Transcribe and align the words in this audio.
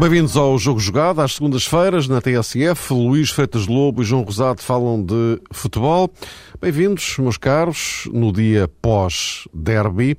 Bem-vindos 0.00 0.34
ao 0.34 0.56
Jogo 0.56 0.80
Jogado, 0.80 1.20
às 1.20 1.34
segundas-feiras, 1.34 2.08
na 2.08 2.22
TSF. 2.22 2.94
Luís 2.94 3.28
Freitas 3.28 3.66
Lobo 3.66 4.00
e 4.00 4.04
João 4.06 4.22
Rosado 4.22 4.62
falam 4.62 5.04
de 5.04 5.38
futebol. 5.52 6.10
Bem-vindos, 6.58 7.18
meus 7.18 7.36
caros, 7.36 8.08
no 8.10 8.32
dia 8.32 8.66
pós-derby. 8.80 10.16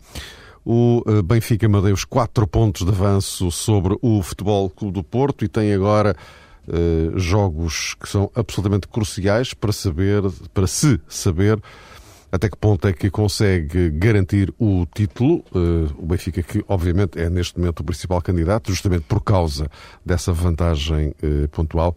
O 0.64 1.02
eh, 1.08 1.24
Benfica 1.24 1.68
Madeus 1.68 2.06
quatro 2.06 2.46
pontos 2.46 2.86
de 2.86 2.92
avanço 2.92 3.50
sobre 3.50 3.98
o 4.04 4.22
Futebol 4.22 4.70
Clube 4.70 4.94
do 4.94 5.04
Porto 5.04 5.44
e 5.44 5.48
tem 5.48 5.74
agora 5.74 6.16
eh, 6.68 7.14
jogos 7.16 7.96
que 7.96 8.08
são 8.08 8.30
absolutamente 8.36 8.88
cruciais 8.88 9.56
para 9.56 9.72
saber, 9.72 10.22
para 10.54 10.68
se 10.68 11.02
saber 11.08 11.60
até 12.32 12.50
que 12.50 12.58
ponto 12.58 12.88
é 12.88 12.94
que 12.94 13.10
consegue 13.10 13.90
garantir 13.90 14.54
o 14.58 14.86
título. 14.94 15.44
Uh, 15.54 15.94
o 15.98 16.06
Benfica, 16.06 16.42
que 16.42 16.64
obviamente 16.68 17.20
é 17.20 17.30
neste 17.30 17.60
momento 17.60 17.82
o 17.82 17.84
principal 17.84 18.22
candidato, 18.22 18.72
justamente 18.72 19.04
por 19.04 19.22
causa 19.22 19.70
dessa 20.06 20.32
vantagem 20.32 21.14
uh, 21.22 21.48
pontual. 21.50 21.96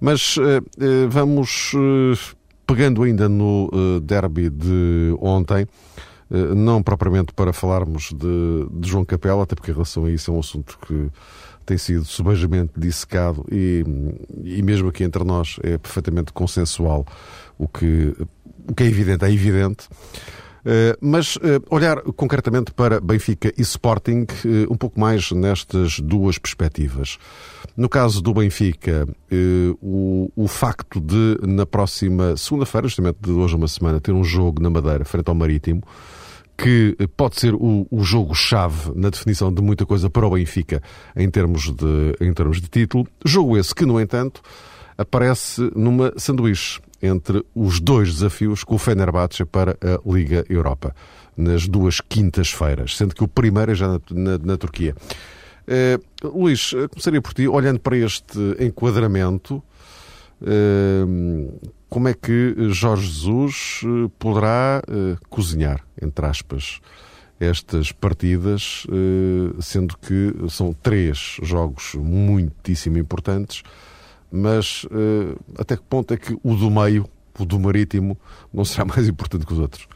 Mas 0.00 0.36
uh, 0.38 0.62
vamos 1.08 1.74
pegando 2.66 3.04
ainda 3.04 3.28
no 3.28 3.70
derby 4.02 4.50
de 4.50 5.16
ontem. 5.20 5.66
Não 6.28 6.82
propriamente 6.82 7.32
para 7.32 7.52
falarmos 7.52 8.12
de, 8.12 8.66
de 8.72 8.88
João 8.88 9.04
Capela, 9.04 9.44
até 9.44 9.54
porque 9.54 9.70
em 9.70 9.74
relação 9.74 10.06
a 10.06 10.10
isso 10.10 10.28
é 10.28 10.34
um 10.34 10.40
assunto 10.40 10.76
que 10.84 11.08
tem 11.64 11.78
sido 11.78 12.04
subejamente 12.04 12.72
dissecado 12.76 13.44
e, 13.50 13.84
e 14.42 14.60
mesmo 14.60 14.88
aqui 14.88 15.04
entre 15.04 15.22
nós 15.22 15.56
é 15.62 15.78
perfeitamente 15.78 16.32
consensual 16.32 17.06
o 17.56 17.68
que 17.68 18.16
o 18.68 18.74
que 18.74 18.82
é 18.82 18.86
evidente 18.86 19.24
é 19.24 19.32
evidente. 19.32 19.88
Uh, 20.66 20.98
mas 21.00 21.36
uh, 21.36 21.62
olhar 21.70 22.02
concretamente 22.16 22.72
para 22.72 23.00
Benfica 23.00 23.52
e 23.56 23.62
Sporting 23.62 24.26
uh, 24.44 24.72
um 24.72 24.76
pouco 24.76 24.98
mais 24.98 25.30
nestas 25.30 26.00
duas 26.00 26.38
perspectivas. 26.38 27.18
No 27.76 27.88
caso 27.88 28.20
do 28.20 28.34
Benfica, 28.34 29.06
o, 29.82 30.32
o, 30.34 30.48
facto 30.48 30.98
de, 30.98 31.38
na 31.46 31.66
próxima 31.66 32.34
segunda-feira, 32.34 32.88
justamente 32.88 33.18
de 33.20 33.30
hoje 33.30 33.52
a 33.52 33.58
uma 33.58 33.68
semana, 33.68 34.00
ter 34.00 34.12
um 34.12 34.24
jogo 34.24 34.62
na 34.62 34.70
Madeira, 34.70 35.04
frente 35.04 35.28
ao 35.28 35.34
Marítimo, 35.34 35.82
que 36.56 36.96
pode 37.18 37.38
ser 37.38 37.54
o, 37.54 37.86
o 37.90 38.02
jogo-chave 38.02 38.92
na 38.94 39.10
definição 39.10 39.52
de 39.52 39.60
muita 39.60 39.84
coisa 39.84 40.08
para 40.08 40.26
o 40.26 40.30
Benfica 40.30 40.82
em 41.14 41.28
termos, 41.28 41.70
de, 41.70 42.16
em 42.18 42.32
termos 42.32 42.62
de 42.62 42.68
título. 42.68 43.06
Jogo 43.22 43.58
esse 43.58 43.74
que, 43.74 43.84
no 43.84 44.00
entanto, 44.00 44.40
aparece 44.96 45.70
numa 45.76 46.14
sanduíche 46.16 46.80
entre 47.02 47.44
os 47.54 47.80
dois 47.80 48.14
desafios 48.14 48.64
com 48.64 48.74
o 48.74 48.78
Fenerbahçe 48.78 49.44
para 49.44 49.76
a 49.82 50.10
Liga 50.10 50.44
Europa, 50.48 50.94
nas 51.36 51.68
duas 51.68 52.00
quintas-feiras, 52.00 52.96
sendo 52.96 53.14
que 53.14 53.24
o 53.24 53.28
primeiro 53.28 53.72
é 53.72 53.74
já 53.74 53.88
na, 53.88 54.00
na, 54.10 54.38
na 54.38 54.56
Turquia. 54.56 54.94
Uh, 55.66 56.28
Luís, 56.28 56.72
eh, 56.74 56.86
começaria 56.86 57.20
por 57.20 57.34
ti, 57.34 57.48
olhando 57.48 57.80
para 57.80 57.96
este 57.96 58.38
enquadramento, 58.60 59.60
uh, 60.40 61.70
como 61.88 62.08
é 62.08 62.14
que 62.14 62.54
Jorge 62.70 63.06
Jesus 63.06 63.80
poderá 64.18 64.80
uh, 64.88 65.18
cozinhar, 65.28 65.84
entre 66.00 66.24
aspas, 66.24 66.80
estas 67.38 67.92
partidas, 67.92 68.86
sendo 69.60 69.94
que 69.98 70.34
são 70.48 70.72
três 70.72 71.36
jogos 71.42 71.94
muitíssimo 71.94 72.96
importantes 72.96 73.62
mas 74.30 74.84
uh, 74.84 75.38
até 75.58 75.76
que 75.76 75.82
ponto 75.82 76.12
é 76.12 76.16
que 76.16 76.36
o 76.42 76.54
do 76.54 76.70
meio, 76.70 77.08
o 77.38 77.44
do 77.44 77.58
marítimo, 77.58 78.18
não 78.52 78.64
será 78.64 78.84
mais 78.86 79.08
importante 79.08 79.46
que 79.46 79.52
os 79.52 79.58
outros? 79.58 79.86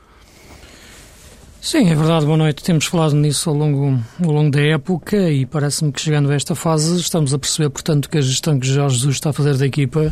Sim, 1.60 1.90
é 1.90 1.94
verdade, 1.94 2.24
boa 2.24 2.38
noite. 2.38 2.62
Temos 2.62 2.86
falado 2.86 3.14
nisso 3.14 3.50
ao 3.50 3.54
longo, 3.54 4.00
ao 4.24 4.30
longo 4.30 4.50
da 4.50 4.62
época 4.62 5.30
e 5.30 5.44
parece-me 5.44 5.92
que 5.92 6.00
chegando 6.00 6.30
a 6.30 6.34
esta 6.34 6.54
fase 6.54 6.98
estamos 6.98 7.34
a 7.34 7.38
perceber, 7.38 7.68
portanto, 7.68 8.08
que 8.08 8.16
a 8.16 8.22
gestão 8.22 8.58
que 8.58 8.66
Jorge 8.66 8.96
Jesus 8.96 9.16
está 9.16 9.28
a 9.28 9.32
fazer 9.34 9.58
da 9.58 9.66
equipa 9.66 10.10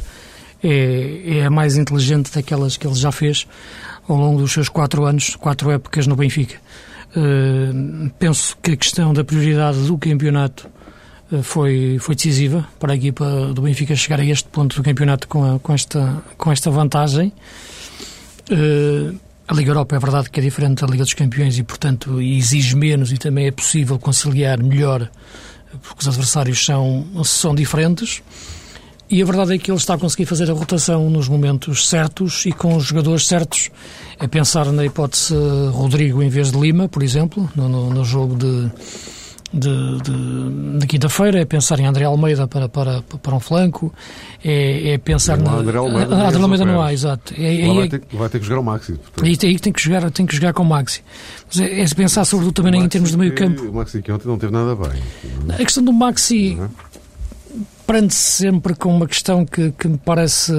é, 0.62 1.38
é 1.38 1.46
a 1.46 1.50
mais 1.50 1.78
inteligente 1.78 2.30
daquelas 2.34 2.76
que 2.76 2.86
ele 2.86 2.94
já 2.94 3.10
fez 3.10 3.46
ao 4.06 4.16
longo 4.16 4.40
dos 4.42 4.52
seus 4.52 4.68
quatro 4.68 5.06
anos, 5.06 5.36
quatro 5.36 5.70
épocas 5.70 6.06
no 6.06 6.16
Benfica. 6.16 6.56
Uh, 7.16 8.10
penso 8.18 8.54
que 8.62 8.72
a 8.72 8.76
questão 8.76 9.14
da 9.14 9.24
prioridade 9.24 9.86
do 9.86 9.96
campeonato 9.96 10.68
foi, 11.42 11.98
foi 12.00 12.14
decisiva 12.14 12.66
para 12.78 12.92
a 12.92 12.96
equipa 12.96 13.52
do 13.54 13.62
Benfica 13.62 13.94
chegar 13.94 14.20
a 14.20 14.24
este 14.24 14.48
ponto 14.48 14.76
do 14.76 14.82
campeonato 14.82 15.28
com, 15.28 15.56
a, 15.56 15.58
com, 15.58 15.72
esta, 15.72 16.22
com 16.36 16.50
esta 16.50 16.70
vantagem. 16.70 17.32
Uh, 18.50 19.18
a 19.46 19.54
Liga 19.54 19.70
Europa 19.70 19.96
é 19.96 19.98
verdade 19.98 20.30
que 20.30 20.40
é 20.40 20.42
diferente 20.42 20.82
da 20.82 20.86
Liga 20.86 21.04
dos 21.04 21.14
Campeões 21.14 21.58
e, 21.58 21.62
portanto, 21.62 22.20
exige 22.20 22.76
menos 22.76 23.12
e 23.12 23.16
também 23.16 23.46
é 23.46 23.50
possível 23.50 23.98
conciliar 23.98 24.62
melhor 24.62 25.10
porque 25.82 26.00
os 26.00 26.08
adversários 26.08 26.64
são, 26.64 27.06
são 27.24 27.54
diferentes. 27.54 28.22
E 29.10 29.22
a 29.22 29.24
verdade 29.24 29.54
é 29.54 29.58
que 29.58 29.70
ele 29.70 29.78
está 29.78 29.94
a 29.94 29.98
conseguir 29.98 30.26
fazer 30.26 30.50
a 30.50 30.54
rotação 30.54 31.08
nos 31.08 31.28
momentos 31.28 31.88
certos 31.88 32.44
e 32.44 32.52
com 32.52 32.76
os 32.76 32.84
jogadores 32.84 33.26
certos. 33.26 33.70
É 34.18 34.26
pensar 34.26 34.70
na 34.70 34.84
hipótese 34.84 35.34
Rodrigo 35.72 36.22
em 36.22 36.28
vez 36.28 36.52
de 36.52 36.58
Lima, 36.58 36.88
por 36.88 37.02
exemplo, 37.02 37.50
no, 37.56 37.68
no, 37.68 37.90
no 37.90 38.04
jogo 38.04 38.36
de 38.36 38.70
de, 39.53 39.98
de, 40.03 40.78
de 40.78 40.86
quinta-feira, 40.86 41.41
é 41.41 41.44
pensar 41.44 41.81
em 41.81 41.86
André 41.86 42.04
Almeida 42.04 42.47
para, 42.47 42.69
para, 42.69 43.03
para 43.03 43.34
um 43.34 43.41
flanco, 43.41 43.92
é, 44.44 44.92
é 44.92 44.98
pensar 44.98 45.38
na. 45.38 45.53
André 45.53 45.78
Almeida, 45.78 46.14
ah, 46.14 46.28
André 46.28 46.42
Almeida 46.42 46.64
não 46.64 46.82
há, 46.82 46.92
exato. 46.92 47.32
É, 47.36 47.62
é, 47.62 47.75
vai, 47.75 47.88
ter, 47.88 48.03
vai 48.12 48.28
ter 48.28 48.41
que 48.41 48.47
jogar 48.47 48.60
o 48.60 48.64
Maxi. 48.64 48.92
Portanto. 48.92 49.25
Aí, 49.25 49.38
aí 49.42 49.58
tem, 49.58 49.72
que 49.72 49.82
jogar, 49.82 50.10
tem 50.10 50.26
que 50.26 50.34
jogar 50.34 50.53
com 50.53 50.62
o 50.62 50.66
Maxi. 50.66 51.03
Mas 51.47 51.60
é, 51.60 51.81
é 51.81 51.87
pensar 51.94 52.25
sobretudo 52.25 52.62
também 52.62 52.82
em 52.82 52.88
termos 52.88 53.10
de 53.10 53.16
meio 53.16 53.34
campo. 53.34 53.62
O 53.62 53.72
Maxi 53.72 54.03
que 54.03 54.12
ontem 54.12 54.28
não 54.28 54.38
teve 54.38 54.53
nada 54.53 54.76
bem. 54.76 55.03
A 55.54 55.64
questão 55.64 55.82
do 55.82 55.92
Maxi 55.92 56.58
uhum. 56.58 56.69
prende-se 57.87 58.19
sempre 58.19 58.75
com 58.75 58.94
uma 58.94 59.06
questão 59.06 59.47
que, 59.47 59.72
que 59.72 59.88
me 59.88 59.98
parece. 59.98 60.53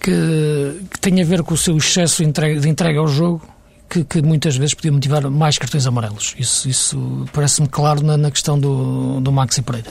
Que, 0.00 0.80
que 0.90 1.00
tem 1.00 1.20
a 1.20 1.24
ver 1.24 1.42
com 1.42 1.54
o 1.54 1.56
seu 1.56 1.76
excesso 1.76 2.22
de 2.22 2.28
entrega, 2.28 2.60
de 2.60 2.68
entrega 2.68 3.00
ao 3.00 3.08
jogo 3.08 3.42
que, 3.88 4.04
que, 4.04 4.22
muitas 4.22 4.56
vezes 4.56 4.74
podia 4.74 4.92
motivar 4.92 5.28
mais 5.30 5.58
cartões 5.58 5.86
amarelos. 5.86 6.34
Isso, 6.38 6.68
isso 6.68 7.26
parece-me 7.32 7.68
claro 7.68 8.02
na, 8.02 8.16
na, 8.16 8.30
questão 8.30 8.58
do, 8.58 9.20
do 9.20 9.32
Maxi 9.32 9.62
Pereira. 9.62 9.90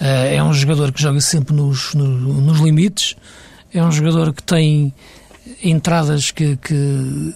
Uh, 0.00 0.34
é 0.34 0.42
um 0.42 0.52
jogador 0.52 0.92
que 0.92 1.00
joga 1.00 1.20
sempre 1.20 1.54
nos, 1.54 1.94
no, 1.94 2.06
nos 2.06 2.60
limites, 2.60 3.16
é 3.72 3.82
um 3.82 3.90
jogador 3.90 4.32
que 4.32 4.42
tem 4.42 4.92
entradas 5.62 6.30
que, 6.30 6.56
que, 6.56 7.34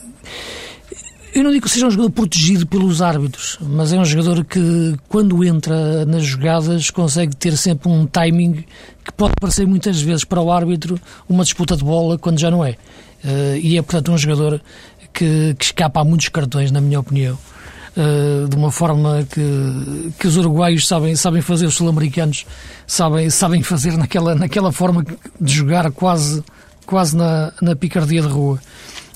Eu 1.35 1.45
não 1.45 1.53
digo 1.53 1.65
que 1.65 1.71
seja 1.71 1.87
um 1.87 1.91
jogador 1.91 2.11
protegido 2.11 2.67
pelos 2.67 3.01
árbitros, 3.01 3.59
mas 3.61 3.93
é 3.93 3.99
um 3.99 4.05
jogador 4.05 4.45
que, 4.45 4.97
quando 5.09 5.45
entra 5.45 6.05
nas 6.05 6.25
jogadas, 6.25 6.91
consegue 6.91 7.35
ter 7.35 7.57
sempre 7.57 7.89
um 7.89 8.07
timing 8.07 8.65
que 9.05 9.13
pode 9.17 9.35
parecer 9.41 9.67
muitas 9.67 10.01
vezes 10.01 10.25
para 10.25 10.41
o 10.41 10.51
árbitro 10.51 11.01
uma 11.29 11.45
disputa 11.45 11.77
de 11.77 11.85
bola 11.85 12.19
quando 12.19 12.39
já 12.39 12.51
não 12.51 12.65
é. 12.65 12.77
Uh, 13.23 13.57
e 13.63 13.77
é, 13.77 13.83
portanto, 13.83 14.13
um 14.13 14.19
jogador 14.19 14.63
que, 15.13 15.55
que 15.55 15.65
escapa 15.65 16.01
a 16.01 16.05
muitos 16.05 16.29
cartões, 16.29 16.71
na 16.71 16.81
minha 16.81 17.01
opinião. 17.01 17.39
Uh, 17.97 18.49
de 18.49 18.55
uma 18.55 18.71
forma 18.71 19.27
que, 19.29 20.13
que 20.19 20.27
os 20.27 20.37
uruguaios 20.37 20.87
sabem, 20.87 21.17
sabem 21.17 21.43
fazer, 21.43 21.67
os 21.67 21.75
sul-americanos 21.75 22.47
sabem, 22.87 23.29
sabem 23.29 23.63
fazer 23.65 23.97
naquela, 23.97 24.35
naquela 24.35 24.71
forma 24.71 25.05
de 25.41 25.53
jogar 25.53 25.91
quase, 25.91 26.43
quase 26.87 27.17
na, 27.17 27.53
na 27.61 27.75
picardia 27.75 28.23
de 28.23 28.29
rua. 28.29 28.61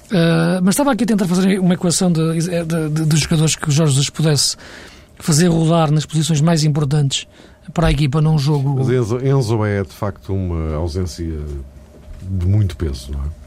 Uh, 0.06 0.60
mas 0.62 0.74
estava 0.74 0.92
aqui 0.92 1.04
a 1.04 1.06
tentar 1.06 1.26
fazer 1.26 1.58
uma 1.60 1.74
equação 1.74 2.10
de, 2.10 2.40
de, 2.40 2.88
de, 2.90 3.06
de 3.06 3.16
jogadores 3.16 3.54
que 3.54 3.68
o 3.68 3.70
Jorge 3.70 3.92
Jesus 3.92 4.10
pudesse 4.10 4.56
fazer 5.18 5.48
rodar 5.48 5.90
nas 5.90 6.04
posições 6.04 6.40
mais 6.40 6.64
importantes 6.64 7.26
para 7.72 7.88
a 7.88 7.90
equipa 7.90 8.20
num 8.20 8.38
jogo. 8.38 8.74
Mas 8.76 8.90
Enzo, 8.90 9.24
Enzo 9.24 9.64
é 9.64 9.82
de 9.82 9.92
facto 9.92 10.34
uma 10.34 10.74
ausência 10.74 11.38
de 12.22 12.46
muito 12.46 12.76
peso, 12.76 13.12
não 13.12 13.20
é? 13.20 13.43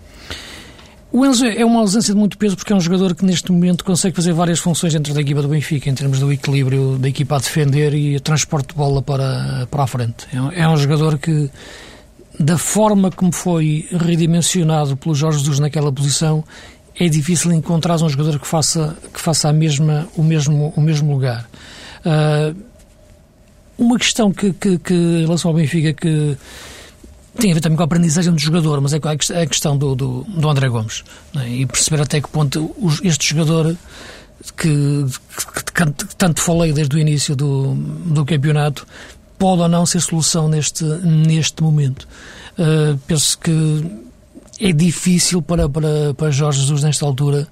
O 1.11 1.25
Enzo 1.25 1.45
é 1.45 1.63
uma 1.63 1.79
ausência 1.79 2.13
de 2.13 2.19
muito 2.19 2.37
peso 2.37 2.55
porque 2.55 2.73
é 2.73 2.75
um 2.75 2.81
jogador 2.81 3.15
que 3.15 3.23
neste 3.23 3.51
momento 3.51 3.83
consegue 3.85 4.15
fazer 4.15 4.33
várias 4.33 4.59
funções 4.59 4.93
dentro 4.93 5.13
da 5.13 5.21
equipa 5.21 5.41
do 5.41 5.47
Benfica, 5.47 5.89
em 5.89 5.95
termos 5.95 6.19
do 6.19 6.31
equilíbrio 6.31 6.97
da 6.97 7.07
equipa 7.07 7.35
a 7.35 7.39
defender 7.39 7.93
e 7.93 8.17
o 8.17 8.19
transporte 8.19 8.69
de 8.69 8.75
bola 8.75 9.01
para, 9.01 9.67
para 9.71 9.83
a 9.83 9.87
frente. 9.87 10.27
É, 10.33 10.63
é 10.63 10.69
um 10.69 10.75
jogador 10.75 11.17
que 11.17 11.49
da 12.39 12.57
forma 12.57 13.09
como 13.09 13.31
foi 13.31 13.87
redimensionado 13.91 14.95
pelo 14.97 15.15
Jorge 15.15 15.39
Jesus 15.39 15.59
naquela 15.59 15.91
posição, 15.91 16.43
é 16.99 17.07
difícil 17.07 17.51
encontrar 17.51 18.01
um 18.01 18.09
jogador 18.09 18.39
que 18.39 18.47
faça, 18.47 18.95
que 19.13 19.19
faça 19.19 19.49
a 19.49 19.53
mesma, 19.53 20.07
o, 20.15 20.23
mesmo, 20.23 20.73
o 20.75 20.81
mesmo 20.81 21.13
lugar. 21.13 21.47
Uh, 22.05 22.55
uma 23.77 23.97
questão 23.97 24.31
que, 24.31 24.51
que, 24.53 24.77
que, 24.79 24.93
em 24.93 25.21
relação 25.21 25.51
ao 25.51 25.57
Benfica, 25.57 25.93
que 25.93 26.35
tem 27.39 27.51
a 27.51 27.53
ver 27.53 27.61
também 27.61 27.77
com 27.77 27.83
a 27.83 27.85
aprendizagem 27.85 28.33
do 28.33 28.39
jogador, 28.39 28.81
mas 28.81 28.93
é 28.93 28.97
a 28.97 29.45
questão 29.45 29.77
do, 29.77 29.95
do, 29.95 30.23
do 30.23 30.49
André 30.49 30.67
Gomes. 30.69 31.03
É? 31.35 31.47
E 31.47 31.65
perceber 31.65 32.01
até 32.01 32.21
que 32.21 32.29
ponto 32.29 32.75
este 33.03 33.29
jogador 33.29 33.75
que, 34.55 35.05
que, 35.73 35.85
que, 35.85 36.15
tanto 36.15 36.41
falei 36.41 36.73
desde 36.73 36.95
o 36.95 36.99
início 36.99 37.35
do, 37.35 37.75
do 37.75 38.25
campeonato 38.25 38.85
pode 39.37 39.61
ou 39.61 39.67
não 39.67 39.85
ser 39.85 40.01
solução 40.01 40.47
neste, 40.47 40.83
neste 40.83 41.61
momento. 41.61 42.07
Uh, 42.57 42.97
penso 43.07 43.37
que 43.37 43.85
é 44.59 44.71
difícil 44.71 45.41
para, 45.41 45.69
para, 45.69 46.13
para 46.15 46.31
Jorge 46.31 46.61
Jesus 46.61 46.83
nesta 46.83 47.05
altura, 47.05 47.47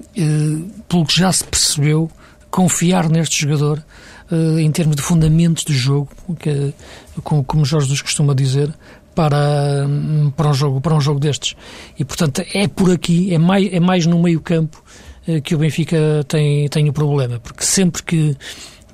uh, 0.00 0.70
pelo 0.88 1.04
que 1.04 1.18
já 1.18 1.32
se 1.32 1.44
percebeu, 1.44 2.10
confiar 2.50 3.08
neste 3.08 3.42
jogador 3.42 3.82
uh, 4.30 4.58
em 4.58 4.70
termos 4.70 4.96
de 4.96 5.02
fundamentos 5.02 5.64
de 5.64 5.74
jogo, 5.74 6.08
que, 6.38 6.72
como 7.22 7.64
Jorge 7.64 7.86
Jesus 7.86 8.02
costuma 8.02 8.34
dizer, 8.34 8.72
para, 9.18 9.84
para, 10.36 10.48
um 10.48 10.54
jogo, 10.54 10.80
para 10.80 10.94
um 10.94 11.00
jogo 11.00 11.18
destes. 11.18 11.56
E, 11.98 12.04
portanto, 12.04 12.40
é 12.54 12.68
por 12.68 12.92
aqui, 12.92 13.34
é 13.34 13.38
mais, 13.38 13.68
é 13.72 13.80
mais 13.80 14.06
no 14.06 14.22
meio 14.22 14.40
campo 14.40 14.80
uh, 15.26 15.42
que 15.42 15.56
o 15.56 15.58
Benfica 15.58 16.24
tem, 16.28 16.68
tem 16.68 16.88
o 16.88 16.92
problema, 16.92 17.40
porque 17.40 17.64
sempre 17.64 18.00
que 18.04 18.36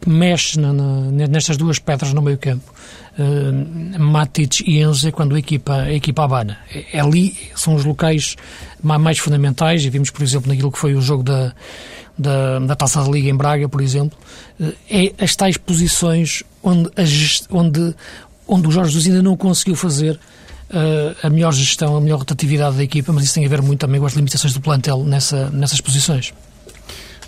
mexe 0.06 0.58
na, 0.58 0.72
na, 0.72 1.28
nestas 1.28 1.58
duas 1.58 1.78
pedras 1.78 2.14
no 2.14 2.22
meio 2.22 2.38
campo, 2.38 2.72
uh, 3.18 4.00
Matic 4.00 4.62
e 4.66 4.80
Enzo, 4.80 5.08
é 5.08 5.12
quando 5.12 5.34
a 5.34 5.38
equipa, 5.38 5.74
a 5.74 5.92
equipa 5.92 6.24
abana. 6.24 6.56
É, 6.90 7.00
ali 7.00 7.36
são 7.54 7.74
os 7.74 7.84
locais 7.84 8.34
mais 8.82 9.18
fundamentais, 9.18 9.84
e 9.84 9.90
vimos, 9.90 10.08
por 10.08 10.22
exemplo, 10.22 10.48
naquilo 10.48 10.72
que 10.72 10.78
foi 10.78 10.94
o 10.94 11.02
jogo 11.02 11.22
da, 11.22 11.52
da, 12.16 12.60
da 12.60 12.74
Taça 12.74 13.02
da 13.02 13.10
Liga 13.10 13.28
em 13.28 13.36
Braga, 13.36 13.68
por 13.68 13.82
exemplo, 13.82 14.18
uh, 14.58 14.72
é 14.88 15.12
as 15.22 15.36
tais 15.36 15.58
posições 15.58 16.42
onde, 16.64 16.88
a, 16.96 17.54
onde, 17.54 17.94
onde 18.46 18.68
o 18.68 18.70
Jorge 18.70 18.92
Jesus 18.92 19.06
ainda 19.06 19.22
não 19.22 19.36
conseguiu 19.36 19.76
fazer 19.76 20.18
uh, 20.70 21.26
a 21.26 21.30
melhor 21.30 21.52
gestão, 21.52 21.96
a 21.96 22.00
melhor 22.00 22.18
rotatividade 22.18 22.76
da 22.76 22.82
equipa, 22.82 23.12
mas 23.12 23.24
isso 23.24 23.34
tem 23.34 23.46
a 23.46 23.48
ver 23.48 23.62
muito 23.62 23.80
também 23.80 24.00
com 24.00 24.06
as 24.06 24.14
limitações 24.14 24.52
do 24.52 24.60
plantel 24.60 25.04
nessa, 25.04 25.50
nessas 25.50 25.80
posições. 25.80 26.32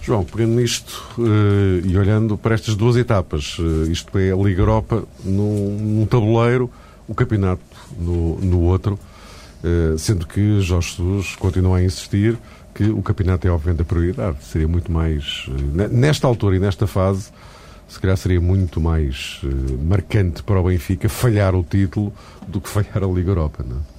João, 0.06 0.22
pegando 0.22 0.54
nisto 0.54 1.04
uh, 1.18 1.84
e 1.84 1.98
olhando 1.98 2.38
para 2.38 2.54
estas 2.54 2.76
duas 2.76 2.96
etapas, 2.96 3.58
uh, 3.58 3.90
isto 3.90 4.16
é 4.16 4.30
a 4.30 4.36
Liga 4.36 4.62
Europa 4.62 5.02
num, 5.24 5.76
num 5.80 6.06
tabuleiro, 6.06 6.70
o 7.08 7.14
campeonato 7.14 7.60
no, 7.98 8.38
no 8.38 8.60
outro, 8.60 8.96
uh, 9.64 9.98
sendo 9.98 10.24
que 10.24 10.60
Jorge 10.60 10.96
Jesus 10.96 11.34
continua 11.34 11.78
a 11.78 11.84
insistir 11.84 12.38
que 12.72 12.84
o 12.84 13.02
campeonato 13.02 13.48
é 13.48 13.50
obviamente 13.50 13.82
a 13.82 13.84
prioridade. 13.84 14.36
Seria 14.42 14.68
muito 14.68 14.92
mais, 14.92 15.46
nesta 15.90 16.28
altura 16.28 16.54
e 16.54 16.58
nesta 16.60 16.86
fase, 16.86 17.30
se 17.88 18.00
calhar 18.00 18.16
seria 18.16 18.40
muito 18.40 18.80
mais 18.80 19.40
marcante 19.84 20.42
para 20.42 20.60
o 20.60 20.64
Benfica 20.64 21.08
falhar 21.08 21.54
o 21.54 21.62
título 21.62 22.12
do 22.46 22.60
que 22.60 22.68
falhar 22.68 23.02
a 23.02 23.06
Liga 23.06 23.30
Europa, 23.30 23.64
não 23.66 23.76
é? 23.76 23.96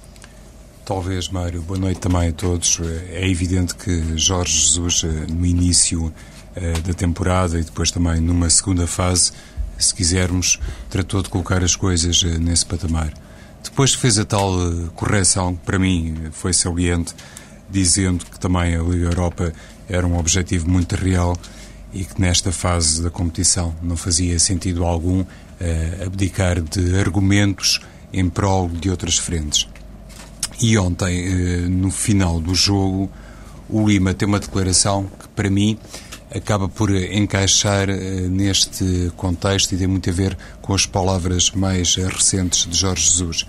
Talvez, 0.88 1.28
Mário. 1.28 1.60
Boa 1.60 1.78
noite 1.78 2.00
também 2.00 2.30
a 2.30 2.32
todos. 2.32 2.80
É 3.10 3.28
evidente 3.28 3.74
que 3.74 4.16
Jorge 4.16 4.58
Jesus, 4.58 5.04
eh, 5.04 5.30
no 5.30 5.44
início 5.44 6.10
eh, 6.56 6.80
da 6.80 6.94
temporada 6.94 7.60
e 7.60 7.62
depois 7.62 7.90
também 7.90 8.22
numa 8.22 8.48
segunda 8.48 8.86
fase, 8.86 9.32
se 9.78 9.94
quisermos, 9.94 10.58
tratou 10.88 11.22
de 11.22 11.28
colocar 11.28 11.62
as 11.62 11.76
coisas 11.76 12.22
nesse 12.22 12.64
patamar. 12.64 13.12
Depois 13.62 13.92
fez 13.92 14.18
a 14.18 14.24
tal 14.24 14.50
correção, 14.94 15.56
que 15.56 15.66
para 15.66 15.78
mim 15.78 16.28
foi 16.32 16.54
saliente, 16.54 17.14
dizendo 17.68 18.24
que 18.24 18.40
também 18.40 18.74
a 18.74 18.82
Liga 18.82 19.08
Europa 19.08 19.52
era 19.90 20.06
um 20.06 20.16
objetivo 20.16 20.70
muito 20.70 20.96
real 20.96 21.36
e 21.92 22.04
que 22.04 22.20
nesta 22.20 22.52
fase 22.52 23.02
da 23.02 23.10
competição 23.10 23.74
não 23.82 23.96
fazia 23.96 24.38
sentido 24.38 24.84
algum 24.84 25.24
abdicar 26.04 26.60
de 26.60 26.96
argumentos 26.98 27.80
em 28.12 28.28
prol 28.28 28.68
de 28.68 28.90
outras 28.90 29.18
frentes. 29.18 29.68
E 30.60 30.76
ontem, 30.76 31.24
eh, 31.26 31.68
no 31.68 31.90
final 31.90 32.40
do 32.40 32.54
jogo, 32.54 33.10
o 33.68 33.86
Lima 33.86 34.12
tem 34.12 34.26
uma 34.26 34.40
declaração 34.40 35.04
que, 35.04 35.28
para 35.28 35.48
mim, 35.48 35.78
acaba 36.34 36.68
por 36.68 36.90
encaixar 36.90 37.88
eh, 37.88 38.26
neste 38.28 39.12
contexto 39.16 39.72
e 39.72 39.78
tem 39.78 39.86
muito 39.86 40.10
a 40.10 40.12
ver 40.12 40.36
com 40.60 40.74
as 40.74 40.84
palavras 40.84 41.52
mais 41.52 41.94
recentes 41.94 42.66
de 42.66 42.76
Jorge 42.76 43.08
Jesus. 43.08 43.46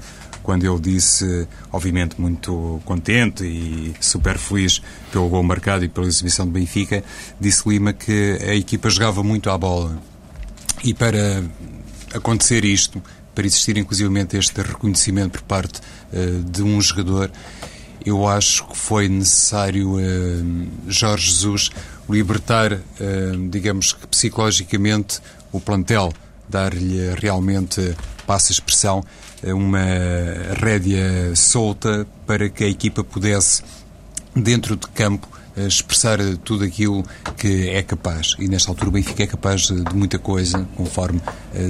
Quando 0.49 0.65
ele 0.65 0.79
disse, 0.79 1.47
obviamente 1.71 2.19
muito 2.19 2.81
contente 2.83 3.45
e 3.45 3.93
super 4.01 4.35
feliz 4.39 4.81
pelo 5.11 5.29
gol 5.29 5.43
marcado 5.43 5.85
e 5.85 5.87
pela 5.87 6.07
exibição 6.07 6.43
do 6.43 6.51
Benfica, 6.51 7.03
disse 7.39 7.69
Lima 7.69 7.93
que 7.93 8.39
a 8.41 8.55
equipa 8.55 8.89
jogava 8.89 9.21
muito 9.21 9.47
à 9.51 9.55
bola. 9.59 10.01
E 10.83 10.91
para 10.91 11.43
acontecer 12.15 12.65
isto, 12.65 12.99
para 13.35 13.45
existir 13.45 13.77
inclusivamente 13.77 14.37
este 14.37 14.59
reconhecimento 14.63 15.33
por 15.33 15.43
parte 15.43 15.81
uh, 16.11 16.43
de 16.43 16.63
um 16.63 16.81
jogador, 16.81 17.29
eu 18.03 18.27
acho 18.27 18.65
que 18.69 18.75
foi 18.75 19.07
necessário 19.07 19.97
uh, 19.99 20.67
Jorge 20.87 21.29
Jesus 21.29 21.69
libertar, 22.09 22.73
uh, 22.73 23.49
digamos 23.51 23.93
que 23.93 24.07
psicologicamente, 24.07 25.19
o 25.51 25.59
plantel, 25.59 26.11
dar-lhe 26.49 27.13
realmente, 27.15 27.95
passa 28.25 28.51
a 28.51 28.53
expressão, 28.53 29.03
uma 29.43 29.79
rédea 30.59 31.35
solta 31.35 32.05
para 32.25 32.49
que 32.49 32.63
a 32.63 32.67
equipa 32.67 33.03
pudesse, 33.03 33.63
dentro 34.35 34.75
de 34.75 34.87
campo, 34.89 35.27
expressar 35.55 36.19
tudo 36.43 36.63
aquilo 36.63 37.05
que 37.37 37.69
é 37.69 37.81
capaz. 37.81 38.35
E 38.39 38.47
nesta 38.47 38.71
altura 38.71 38.89
o 38.89 38.91
Benfica 38.91 39.23
é 39.23 39.27
capaz 39.27 39.61
de 39.67 39.95
muita 39.95 40.19
coisa, 40.19 40.67
conforme 40.75 41.21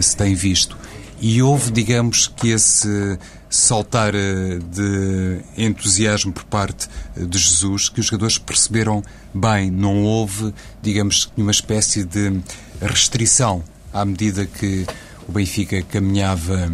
se 0.01 0.15
tem 0.15 0.33
visto. 0.35 0.77
E 1.21 1.41
houve, 1.41 1.69
digamos, 1.71 2.27
que 2.27 2.49
esse 2.49 3.17
saltar 3.49 4.13
eh, 4.15 4.59
de 4.71 5.41
entusiasmo 5.57 6.31
por 6.31 6.43
parte 6.43 6.87
eh, 7.17 7.25
de 7.25 7.37
Jesus, 7.37 7.89
que 7.89 7.99
os 7.99 8.05
jogadores 8.05 8.37
perceberam 8.37 9.03
bem. 9.33 9.71
Não 9.71 10.03
houve, 10.03 10.53
digamos, 10.81 11.31
uma 11.35 11.51
espécie 11.51 12.03
de 12.03 12.39
restrição 12.81 13.63
à 13.99 14.05
medida 14.05 14.45
que 14.45 14.85
o 15.27 15.31
Benfica 15.31 15.81
caminhava 15.83 16.71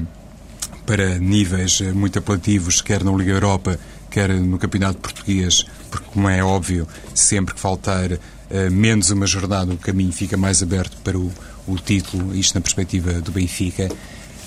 para 0.86 1.18
níveis 1.18 1.82
eh, 1.82 1.92
muito 1.92 2.20
apelativos, 2.20 2.82
quer 2.82 3.04
na 3.04 3.12
Liga 3.12 3.32
Europa, 3.32 3.80
quer 4.10 4.30
no 4.30 4.58
Campeonato 4.58 5.00
Português, 5.00 5.66
porque, 5.90 6.06
como 6.14 6.30
é 6.30 6.44
óbvio, 6.44 6.88
sempre 7.14 7.56
que 7.56 7.60
faltar 7.60 8.12
uh, 8.12 8.20
menos 8.72 9.10
uma 9.10 9.26
jornada, 9.26 9.74
o 9.74 9.78
caminho 9.78 10.14
fica 10.14 10.38
mais 10.38 10.62
aberto 10.62 10.96
para 11.04 11.18
o, 11.18 11.32
o 11.68 11.76
título, 11.78 12.36
isto 12.36 12.56
na 12.56 12.62
perspectiva 12.62 13.14
do 13.14 13.32
Benfica. 13.32 13.90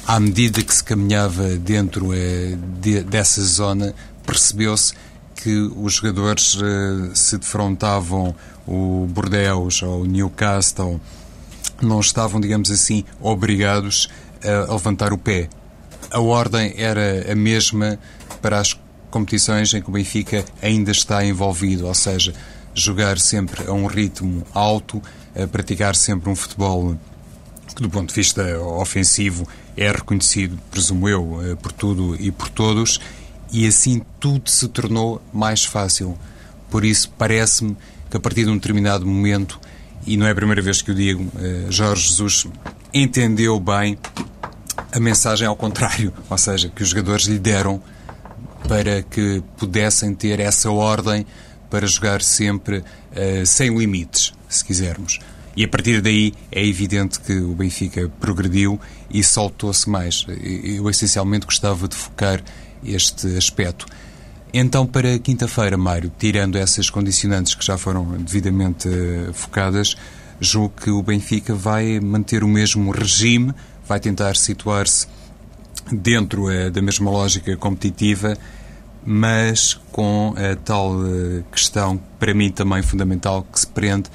À 0.06 0.18
medida 0.20 0.62
que 0.62 0.74
se 0.74 0.82
caminhava 0.82 1.56
dentro 1.56 2.14
eh, 2.14 2.56
de, 2.80 3.02
dessa 3.02 3.42
zona, 3.42 3.94
percebeu-se 4.24 4.94
que 5.34 5.70
os 5.76 5.94
jogadores 5.94 6.56
eh, 6.62 7.10
se 7.14 7.36
defrontavam 7.36 8.34
o 8.66 9.06
Bordeaux 9.06 9.82
ou 9.82 10.02
o 10.02 10.06
Newcastle, 10.06 10.98
não 11.80 12.00
estavam, 12.00 12.40
digamos 12.40 12.70
assim, 12.70 13.04
obrigados 13.20 14.08
a 14.68 14.72
levantar 14.72 15.12
o 15.12 15.18
pé. 15.18 15.48
A 16.10 16.20
ordem 16.20 16.74
era 16.76 17.30
a 17.30 17.34
mesma 17.34 17.98
para 18.40 18.60
as 18.60 18.78
competições 19.10 19.72
em 19.74 19.82
que 19.82 19.88
o 19.88 19.92
Benfica 19.92 20.44
ainda 20.62 20.90
está 20.90 21.24
envolvido, 21.24 21.86
ou 21.86 21.94
seja, 21.94 22.32
jogar 22.74 23.18
sempre 23.18 23.66
a 23.66 23.72
um 23.72 23.86
ritmo 23.86 24.46
alto, 24.54 25.02
a 25.34 25.46
praticar 25.46 25.94
sempre 25.96 26.30
um 26.30 26.36
futebol 26.36 26.96
que, 27.74 27.82
do 27.82 27.90
ponto 27.90 28.08
de 28.08 28.14
vista 28.14 28.58
ofensivo, 28.58 29.46
é 29.76 29.90
reconhecido, 29.90 30.58
presumo 30.70 31.08
eu, 31.08 31.40
eh, 31.42 31.54
por 31.54 31.72
tudo 31.72 32.16
e 32.20 32.30
por 32.30 32.48
todos, 32.48 33.00
e 33.52 33.66
assim 33.66 34.02
tudo 34.18 34.50
se 34.50 34.68
tornou 34.68 35.22
mais 35.32 35.64
fácil. 35.64 36.18
Por 36.70 36.84
isso, 36.84 37.10
parece-me 37.16 37.76
que 38.10 38.16
a 38.16 38.20
partir 38.20 38.44
de 38.44 38.50
um 38.50 38.56
determinado 38.56 39.06
momento, 39.06 39.60
e 40.08 40.16
não 40.16 40.26
é 40.26 40.30
a 40.30 40.34
primeira 40.34 40.62
vez 40.62 40.80
que 40.80 40.90
o 40.90 40.94
digo, 40.94 41.30
eh, 41.38 41.66
Jorge 41.68 42.08
Jesus 42.08 42.46
entendeu 42.94 43.60
bem 43.60 43.98
a 44.90 44.98
mensagem 44.98 45.46
ao 45.46 45.54
contrário, 45.54 46.12
ou 46.28 46.38
seja, 46.38 46.70
que 46.70 46.82
os 46.82 46.88
jogadores 46.88 47.26
lhe 47.26 47.38
deram 47.38 47.82
para 48.66 49.02
que 49.02 49.42
pudessem 49.56 50.14
ter 50.14 50.40
essa 50.40 50.70
ordem 50.70 51.26
para 51.70 51.86
jogar 51.86 52.22
sempre 52.22 52.78
uh, 52.78 53.46
sem 53.46 53.76
limites, 53.76 54.32
se 54.48 54.64
quisermos. 54.64 55.18
E 55.54 55.64
a 55.64 55.68
partir 55.68 56.00
daí 56.00 56.32
é 56.50 56.64
evidente 56.64 57.20
que 57.20 57.32
o 57.38 57.54
Benfica 57.54 58.10
progrediu 58.20 58.80
e 59.10 59.22
soltou-se 59.22 59.88
mais. 59.88 60.24
Eu 60.62 60.88
essencialmente 60.88 61.44
gostava 61.44 61.88
de 61.88 61.96
focar 61.96 62.42
este 62.84 63.36
aspecto. 63.36 63.86
Então, 64.52 64.86
para 64.86 65.18
quinta-feira, 65.18 65.76
Mário, 65.76 66.10
tirando 66.18 66.56
essas 66.56 66.88
condicionantes 66.88 67.54
que 67.54 67.64
já 67.64 67.76
foram 67.76 68.04
devidamente 68.18 68.88
eh, 68.88 69.30
focadas, 69.32 69.94
julgo 70.40 70.74
que 70.80 70.90
o 70.90 71.02
Benfica 71.02 71.54
vai 71.54 72.00
manter 72.00 72.42
o 72.42 72.48
mesmo 72.48 72.90
regime, 72.90 73.52
vai 73.86 74.00
tentar 74.00 74.36
situar-se 74.36 75.06
dentro 75.92 76.46
da 76.70 76.82
mesma 76.82 77.10
lógica 77.10 77.56
competitiva, 77.56 78.36
mas 79.04 79.74
com 79.90 80.34
a 80.36 80.56
tal 80.56 80.96
questão, 81.50 81.98
para 82.18 82.34
mim 82.34 82.50
também 82.50 82.82
fundamental, 82.82 83.46
que 83.50 83.60
se 83.60 83.66
prende 83.66 84.10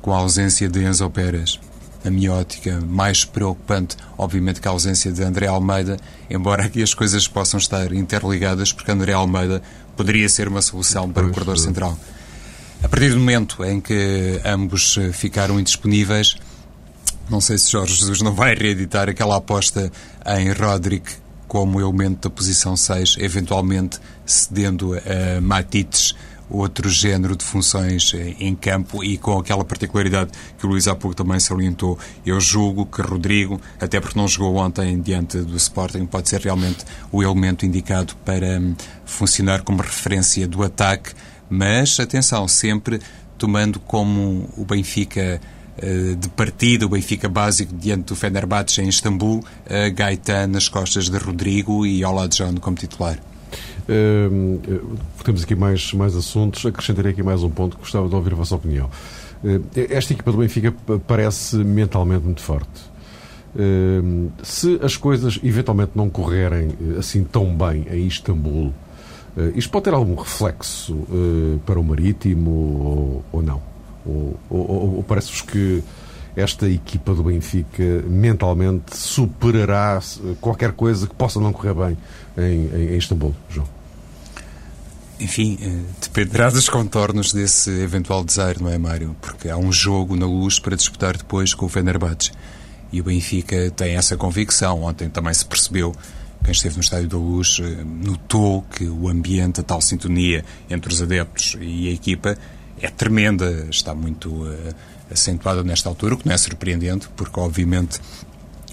com 0.00 0.12
a 0.12 0.18
ausência 0.18 0.68
de 0.68 0.82
Enzo 0.82 1.08
Pérez 1.10 1.58
a 2.04 2.10
minha 2.10 2.32
ótica, 2.32 2.80
mais 2.80 3.24
preocupante, 3.24 3.96
obviamente, 4.16 4.60
que 4.60 4.68
a 4.68 4.70
ausência 4.70 5.12
de 5.12 5.22
André 5.22 5.46
Almeida, 5.46 5.96
embora 6.28 6.64
aqui 6.64 6.82
as 6.82 6.94
coisas 6.94 7.28
possam 7.28 7.58
estar 7.58 7.92
interligadas, 7.92 8.72
porque 8.72 8.90
André 8.90 9.12
Almeida 9.12 9.62
poderia 9.96 10.28
ser 10.28 10.48
uma 10.48 10.62
solução 10.62 11.10
para 11.10 11.26
o 11.26 11.30
corredor 11.30 11.58
central. 11.58 11.98
A 12.82 12.88
partir 12.88 13.10
do 13.10 13.18
momento 13.18 13.62
em 13.62 13.80
que 13.80 14.40
ambos 14.44 14.98
ficaram 15.12 15.60
indisponíveis, 15.60 16.36
não 17.28 17.40
sei 17.40 17.58
se 17.58 17.70
Jorge 17.70 17.94
Jesus 17.94 18.22
não 18.22 18.34
vai 18.34 18.54
reeditar 18.54 19.08
aquela 19.08 19.36
aposta 19.36 19.92
em 20.38 20.50
Roderick 20.52 21.12
como 21.46 21.80
elemento 21.80 22.28
da 22.28 22.34
posição 22.34 22.76
6, 22.76 23.16
eventualmente 23.18 23.98
cedendo 24.24 24.94
a 24.94 25.40
Matites 25.40 26.14
outro 26.50 26.88
género 26.88 27.36
de 27.36 27.44
funções 27.44 28.12
eh, 28.14 28.34
em 28.40 28.54
campo 28.54 29.04
e 29.04 29.16
com 29.16 29.38
aquela 29.38 29.64
particularidade 29.64 30.32
que 30.58 30.66
o 30.66 30.68
Luís 30.68 30.88
há 30.88 30.94
pouco 30.94 31.14
também 31.14 31.38
salientou. 31.38 31.98
Eu 32.26 32.40
julgo 32.40 32.84
que 32.84 33.00
Rodrigo, 33.00 33.60
até 33.80 34.00
porque 34.00 34.18
não 34.18 34.26
jogou 34.26 34.56
ontem 34.56 35.00
diante 35.00 35.38
do 35.38 35.56
Sporting, 35.56 36.06
pode 36.06 36.28
ser 36.28 36.40
realmente 36.40 36.84
o 37.12 37.22
elemento 37.22 37.64
indicado 37.64 38.14
para 38.24 38.58
hum, 38.58 38.74
funcionar 39.04 39.62
como 39.62 39.80
referência 39.80 40.46
do 40.48 40.62
ataque, 40.62 41.12
mas 41.48 41.98
atenção, 42.00 42.46
sempre 42.48 43.00
tomando 43.38 43.78
como 43.80 44.48
o 44.56 44.64
Benfica 44.64 45.40
eh, 45.78 46.14
de 46.18 46.28
partida, 46.30 46.84
o 46.84 46.88
Benfica 46.88 47.28
básico 47.28 47.74
diante 47.74 48.06
do 48.06 48.16
Fenerbahçe 48.16 48.82
em 48.82 48.88
Istambul, 48.88 49.44
Gaetan 49.94 50.48
nas 50.48 50.68
costas 50.68 51.08
de 51.08 51.16
Rodrigo 51.16 51.86
e 51.86 52.02
de 52.28 52.36
João 52.36 52.56
como 52.56 52.76
titular. 52.76 53.29
Uh, 53.90 54.96
temos 55.24 55.42
aqui 55.42 55.56
mais, 55.56 55.92
mais 55.92 56.14
assuntos. 56.14 56.64
Acrescentarei 56.64 57.10
aqui 57.10 57.24
mais 57.24 57.42
um 57.42 57.50
ponto 57.50 57.76
que 57.76 57.82
gostava 57.82 58.08
de 58.08 58.14
ouvir 58.14 58.32
a 58.32 58.36
vossa 58.36 58.54
opinião. 58.54 58.88
Uh, 59.42 59.60
esta 59.90 60.12
equipa 60.12 60.30
do 60.30 60.38
Benfica 60.38 60.72
parece 61.08 61.56
mentalmente 61.56 62.24
muito 62.24 62.40
forte. 62.40 62.88
Uh, 63.56 64.30
se 64.44 64.78
as 64.80 64.96
coisas 64.96 65.40
eventualmente 65.42 65.92
não 65.96 66.08
correrem 66.08 66.70
assim 66.96 67.24
tão 67.24 67.52
bem 67.56 67.84
em 67.90 68.06
Istambul, 68.06 68.72
isto 69.54 69.70
pode 69.70 69.84
ter 69.84 69.94
algum 69.94 70.16
reflexo 70.16 71.06
para 71.64 71.78
o 71.78 71.84
Marítimo 71.84 72.50
ou, 72.50 73.24
ou 73.32 73.42
não? 73.42 73.62
Ou, 74.04 74.36
ou, 74.50 74.96
ou 74.96 75.04
parece-vos 75.04 75.42
que 75.42 75.84
esta 76.34 76.68
equipa 76.68 77.14
do 77.14 77.22
Benfica 77.22 78.02
mentalmente 78.08 78.96
superará 78.96 80.00
qualquer 80.40 80.72
coisa 80.72 81.06
que 81.06 81.14
possa 81.14 81.38
não 81.38 81.52
correr 81.52 81.74
bem 81.74 81.96
em, 82.36 82.66
em, 82.76 82.94
em 82.94 82.96
Istambul, 82.96 83.34
João? 83.48 83.79
Enfim, 85.20 85.58
eh, 85.60 85.92
dependerá 86.00 86.50
dos 86.50 86.68
contornos 86.70 87.32
desse 87.32 87.70
eventual 87.70 88.24
desaire, 88.24 88.62
não 88.62 88.70
é, 88.70 88.78
Mário? 88.78 89.14
Porque 89.20 89.48
há 89.48 89.56
um 89.56 89.72
jogo 89.72 90.16
na 90.16 90.26
luz 90.26 90.58
para 90.58 90.76
disputar 90.76 91.16
depois 91.16 91.54
com 91.54 91.66
o 91.66 91.68
Fenerbahçe. 91.68 92.32
E 92.92 93.00
o 93.00 93.04
Benfica 93.04 93.70
tem 93.70 93.94
essa 93.94 94.16
convicção. 94.16 94.82
Ontem 94.82 95.08
também 95.08 95.32
se 95.32 95.44
percebeu, 95.44 95.94
quem 96.42 96.52
esteve 96.52 96.76
no 96.76 96.80
Estádio 96.80 97.08
da 97.08 97.16
Luz 97.16 97.58
eh, 97.60 97.84
notou 97.84 98.62
que 98.62 98.84
o 98.84 99.08
ambiente, 99.08 99.60
a 99.60 99.62
tal 99.62 99.80
sintonia 99.80 100.44
entre 100.68 100.92
os 100.92 101.02
adeptos 101.02 101.56
e 101.60 101.88
a 101.88 101.92
equipa 101.92 102.36
é 102.80 102.88
tremenda, 102.88 103.66
está 103.70 103.94
muito 103.94 104.30
uh, 104.30 104.74
acentuada 105.12 105.62
nesta 105.62 105.86
altura, 105.86 106.14
o 106.14 106.16
que 106.16 106.26
não 106.26 106.34
é 106.34 106.38
surpreendente, 106.38 107.10
porque 107.14 107.38
obviamente 107.38 108.00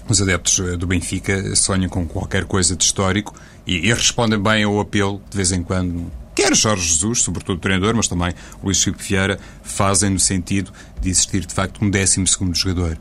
os 0.08 0.22
adeptos 0.22 0.78
do 0.78 0.86
Benfica 0.86 1.54
sonham 1.54 1.90
com 1.90 2.06
qualquer 2.06 2.46
coisa 2.46 2.74
de 2.74 2.82
histórico 2.82 3.34
e, 3.66 3.88
e 3.88 3.92
respondem 3.92 4.42
bem 4.42 4.64
ao 4.64 4.80
apelo, 4.80 5.20
de 5.28 5.36
vez 5.36 5.52
em 5.52 5.62
quando, 5.62 6.10
quer 6.38 6.54
Jorge 6.54 6.88
Jesus, 6.88 7.22
sobretudo 7.22 7.56
o 7.56 7.60
treinador, 7.60 7.96
mas 7.96 8.06
também 8.06 8.32
o 8.62 8.66
Luís 8.66 8.80
Filipe 8.80 9.02
Vieira, 9.02 9.40
fazem 9.60 10.08
no 10.08 10.20
sentido 10.20 10.72
de 11.00 11.10
existir 11.10 11.44
de 11.44 11.52
facto 11.52 11.84
um 11.84 11.90
12 11.90 12.24
jogador. 12.54 12.96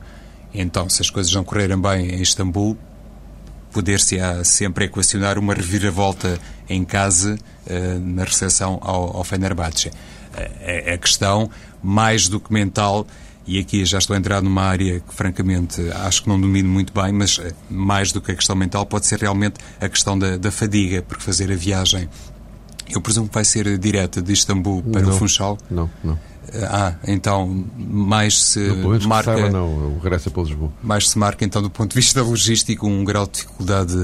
Então, 0.52 0.90
se 0.90 1.04
as 1.04 1.12
coisas 1.12 1.32
não 1.32 1.44
correrem 1.44 1.80
bem 1.80 2.16
em 2.16 2.20
Istambul, 2.20 2.76
poder-se-á 3.72 4.44
sempre 4.44 4.86
equacionar 4.86 5.38
uma 5.38 5.54
reviravolta 5.54 6.40
em 6.68 6.84
casa 6.84 7.38
uh, 7.68 8.00
na 8.00 8.24
recepção 8.24 8.80
ao, 8.82 9.18
ao 9.18 9.24
Fenerbahçe. 9.24 9.90
Uh, 9.90 10.94
a 10.94 10.98
questão, 10.98 11.48
mais 11.84 12.28
do 12.28 12.40
que 12.40 12.52
mental, 12.52 13.06
e 13.46 13.60
aqui 13.60 13.86
já 13.86 14.00
estou 14.00 14.16
a 14.16 14.18
entrar 14.18 14.42
numa 14.42 14.64
área 14.64 15.00
que, 15.00 15.14
francamente, 15.14 15.80
acho 15.92 16.24
que 16.24 16.30
não 16.30 16.42
domino 16.42 16.68
muito 16.68 16.92
bem, 16.92 17.12
mas 17.12 17.38
uh, 17.38 17.54
mais 17.70 18.12
do 18.12 18.20
que 18.20 18.32
a 18.32 18.36
questão 18.36 18.56
mental, 18.56 18.84
pode 18.84 19.06
ser 19.06 19.20
realmente 19.20 19.60
a 19.80 19.88
questão 19.88 20.18
da, 20.18 20.38
da 20.38 20.50
fadiga, 20.50 21.04
porque 21.04 21.24
fazer 21.24 21.52
a 21.52 21.56
viagem 21.56 22.10
eu 22.90 23.02
presumo 23.02 23.28
que 23.28 23.34
vai 23.34 23.46
ser 23.46 23.78
direta 23.78 24.22
de 24.22 24.34
Istambul 24.34 24.84
para 24.84 25.02
não, 25.02 25.10
o 25.10 25.14
Funchal? 25.14 25.58
Não, 25.70 25.90
não. 26.04 26.18
Ah, 26.64 26.94
então 27.06 27.66
mais 27.78 28.40
se 28.40 28.60
não, 28.60 29.00
marca. 29.02 29.34
Saiba, 29.34 29.50
não, 29.50 29.68
o 29.68 30.00
regresso 30.02 30.30
é 30.30 30.32
para 30.32 30.44
Lisboa. 30.44 30.72
Mais 30.82 31.10
se 31.10 31.20
marca, 31.20 31.44
então, 31.44 31.62
do 31.62 31.70
ponto 31.70 31.90
de 31.90 31.96
vista 31.96 32.22
logístico, 32.22 32.88
um 32.88 33.04
grau 33.04 33.26
de 33.26 33.34
dificuldade 33.34 33.96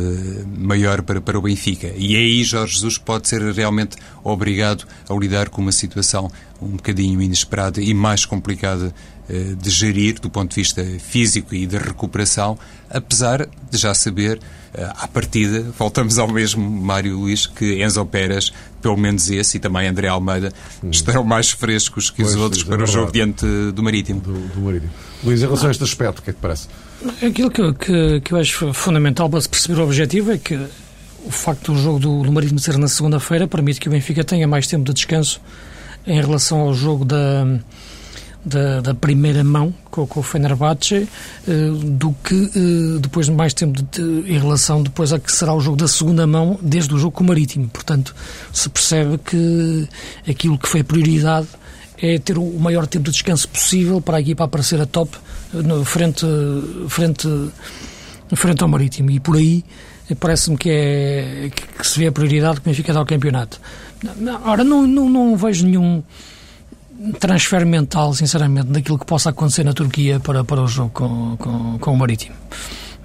maior 0.58 1.02
para, 1.04 1.22
para 1.22 1.38
o 1.38 1.42
Benfica. 1.42 1.92
E 1.96 2.16
aí 2.16 2.44
Jorge 2.44 2.74
Jesus 2.74 2.98
pode 2.98 3.28
ser 3.28 3.42
realmente 3.54 3.96
obrigado 4.24 4.86
a 5.10 5.14
lidar 5.14 5.50
com 5.50 5.62
uma 5.62 5.72
situação 5.72 6.30
um 6.62 6.76
bocadinho 6.76 7.22
inesperada 7.22 7.82
e 7.82 7.94
mais 7.94 8.26
complicada 8.26 8.94
eh, 9.30 9.56
de 9.58 9.70
gerir 9.70 10.20
do 10.20 10.30
ponto 10.30 10.50
de 10.50 10.56
vista 10.56 10.84
físico 11.00 11.56
e 11.56 11.66
de 11.66 11.78
recuperação, 11.78 12.58
apesar 12.90 13.48
de 13.72 13.78
já 13.78 13.94
saber 13.94 14.40
eh, 14.74 14.92
à 14.98 15.08
partida, 15.08 15.62
voltamos 15.80 16.18
ao 16.18 16.28
mesmo 16.28 16.70
Mário 16.70 17.18
Luís, 17.18 17.46
que 17.46 17.82
Enzo 17.82 18.06
Pérez, 18.06 18.52
pelo 18.84 18.98
menos 18.98 19.32
esse, 19.32 19.58
e 19.58 19.60
também 19.60 19.88
André 19.88 20.10
Almeida, 20.10 20.54
hum. 20.84 20.92
estarão 20.92 21.24
mais 21.24 21.50
frescos 21.50 22.12
que 22.12 22.22
pois, 22.22 22.36
os 22.36 22.42
outros 22.42 22.64
para 22.64 22.82
é 22.82 22.84
o 22.84 22.88
jogo 22.88 23.12
diante 23.12 23.46
do 23.74 23.82
Marítimo. 23.82 24.20
Do, 24.20 24.34
do 24.34 24.62
Marítimo. 24.62 24.92
Luís, 25.24 25.42
em 25.42 25.46
relação 25.46 25.70
a 25.70 25.72
este 25.72 25.84
aspecto, 25.84 26.20
o 26.20 26.22
que 26.22 26.30
é 26.30 26.34
que 26.34 26.40
parece? 26.40 26.68
Aquilo 27.26 27.50
que, 27.50 27.74
que, 27.74 28.22
que 28.22 28.34
eu 28.34 28.38
acho 28.38 28.74
fundamental 28.74 29.30
para 29.30 29.40
se 29.40 29.48
perceber 29.48 29.80
o 29.80 29.84
objetivo 29.86 30.32
é 30.32 30.38
que 30.38 30.60
o 31.26 31.32
facto 31.32 31.72
do 31.72 31.80
jogo 31.80 31.98
do, 31.98 32.24
do 32.24 32.32
Marítimo 32.32 32.60
ser 32.60 32.78
na 32.78 32.90
segunda-feira 32.90 33.48
permite 33.48 33.80
que 33.80 33.88
o 33.88 33.92
Benfica 33.92 34.24
tenha 34.24 34.48
mais 34.48 34.68
tempo 34.68 34.84
de 34.84 34.94
descanso 34.94 35.40
em 36.06 36.20
relação 36.20 36.60
ao 36.60 36.74
jogo 36.74 37.06
da 37.06 37.48
da, 38.46 38.82
da 38.82 38.94
primeira 38.94 39.44
mão 39.44 39.74
com, 39.90 40.06
com 40.06 40.20
o 40.20 40.24
Fenerbahçe 40.24 41.08
uh, 41.48 41.72
do 41.72 42.14
que 42.24 42.36
uh, 42.36 43.00
depois 43.00 43.30
mais 43.30 43.54
tempo 43.54 43.82
de, 43.82 43.84
de, 43.84 44.32
em 44.32 44.38
relação 44.38 44.84
depois 44.84 45.14
a 45.14 45.20
que 45.20 45.32
será 45.32 45.54
o 45.54 45.62
jogo 45.62 45.78
da 45.78 45.88
segunda 45.88 46.28
mão 46.28 46.60
desde 46.62 46.94
o 46.94 46.98
jogo 46.98 47.16
com 47.16 47.24
o 47.24 47.28
Marítimo. 47.28 47.68
Portanto, 47.70 48.14
se 48.52 48.70
percebe 48.70 49.18
que 49.18 49.88
aquilo 50.28 50.58
que 50.58 50.68
foi 50.68 50.84
prioridade 50.84 51.48
é 52.02 52.20
ter 52.20 52.38
o 52.38 52.60
maior 52.60 52.86
tempo 52.86 53.06
de 53.06 53.12
descanso 53.12 53.48
possível 53.48 54.02
para 54.02 54.18
a 54.18 54.22
equipa 54.22 54.44
aparecer 54.44 54.82
a 54.82 54.86
top 54.86 55.16
eh, 55.54 55.62
no, 55.62 55.86
frente, 55.86 56.26
frente, 56.90 57.28
frente 58.36 58.62
ao 58.62 58.68
Marítimo. 58.68 59.10
E 59.10 59.22
por 59.22 59.38
aí 59.38 59.64
parece-me 60.20 60.58
que, 60.58 60.70
é, 60.70 61.50
que, 61.56 61.80
que 61.80 61.88
se 61.88 61.98
vê 61.98 62.08
a 62.08 62.12
prioridade 62.12 62.60
que 62.60 62.68
o 62.68 62.70
Benfica 62.70 62.94
ao 62.94 63.06
campeonato. 63.06 63.62
Ora, 64.44 64.66
não, 64.66 64.86
não, 64.86 65.10
não 65.10 65.38
vejo 65.38 65.66
nenhum 65.66 66.04
transfer 67.20 67.66
mental, 67.66 68.14
sinceramente, 68.14 68.68
daquilo 68.68 68.98
que 68.98 69.06
possa 69.06 69.30
acontecer 69.30 69.64
na 69.64 69.74
Turquia 69.74 70.20
para, 70.20 70.44
para 70.44 70.62
o 70.62 70.68
jogo 70.68 70.92
com, 70.92 71.38
com, 71.38 71.78
com 71.80 71.94
o 71.94 71.98
Marítimo. 71.98 72.36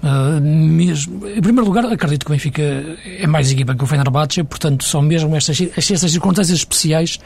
Uh, 0.01 0.39
mesmo, 0.41 1.27
em 1.27 1.41
primeiro 1.41 1.65
lugar, 1.65 1.85
acredito 1.85 2.25
que 2.25 2.31
o 2.31 2.33
Benfica 2.33 2.61
é 2.61 3.27
mais 3.27 3.51
equipa 3.51 3.75
que 3.75 3.83
o 3.83 3.87
Fenerbahçe, 3.87 4.43
portanto, 4.43 4.85
são 4.85 5.01
mesmo 5.01 5.35
estas, 5.35 5.59
estas 5.75 6.11
circunstâncias 6.11 6.59
especiais 6.59 7.19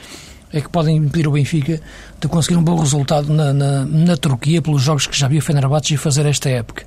é 0.51 0.61
que 0.61 0.69
podem 0.69 0.97
impedir 0.97 1.27
o 1.27 1.31
Benfica 1.31 1.81
de 2.19 2.27
conseguir 2.27 2.57
um 2.57 2.63
bom 2.63 2.77
resultado 2.77 3.33
na, 3.33 3.51
na, 3.51 3.85
na 3.85 4.15
Turquia 4.15 4.61
pelos 4.61 4.83
jogos 4.83 5.07
que 5.07 5.17
já 5.17 5.27
viu 5.27 5.39
o 5.39 5.41
Fenerbahçe 5.41 5.97
fazer 5.97 6.27
esta 6.27 6.47
época. 6.47 6.85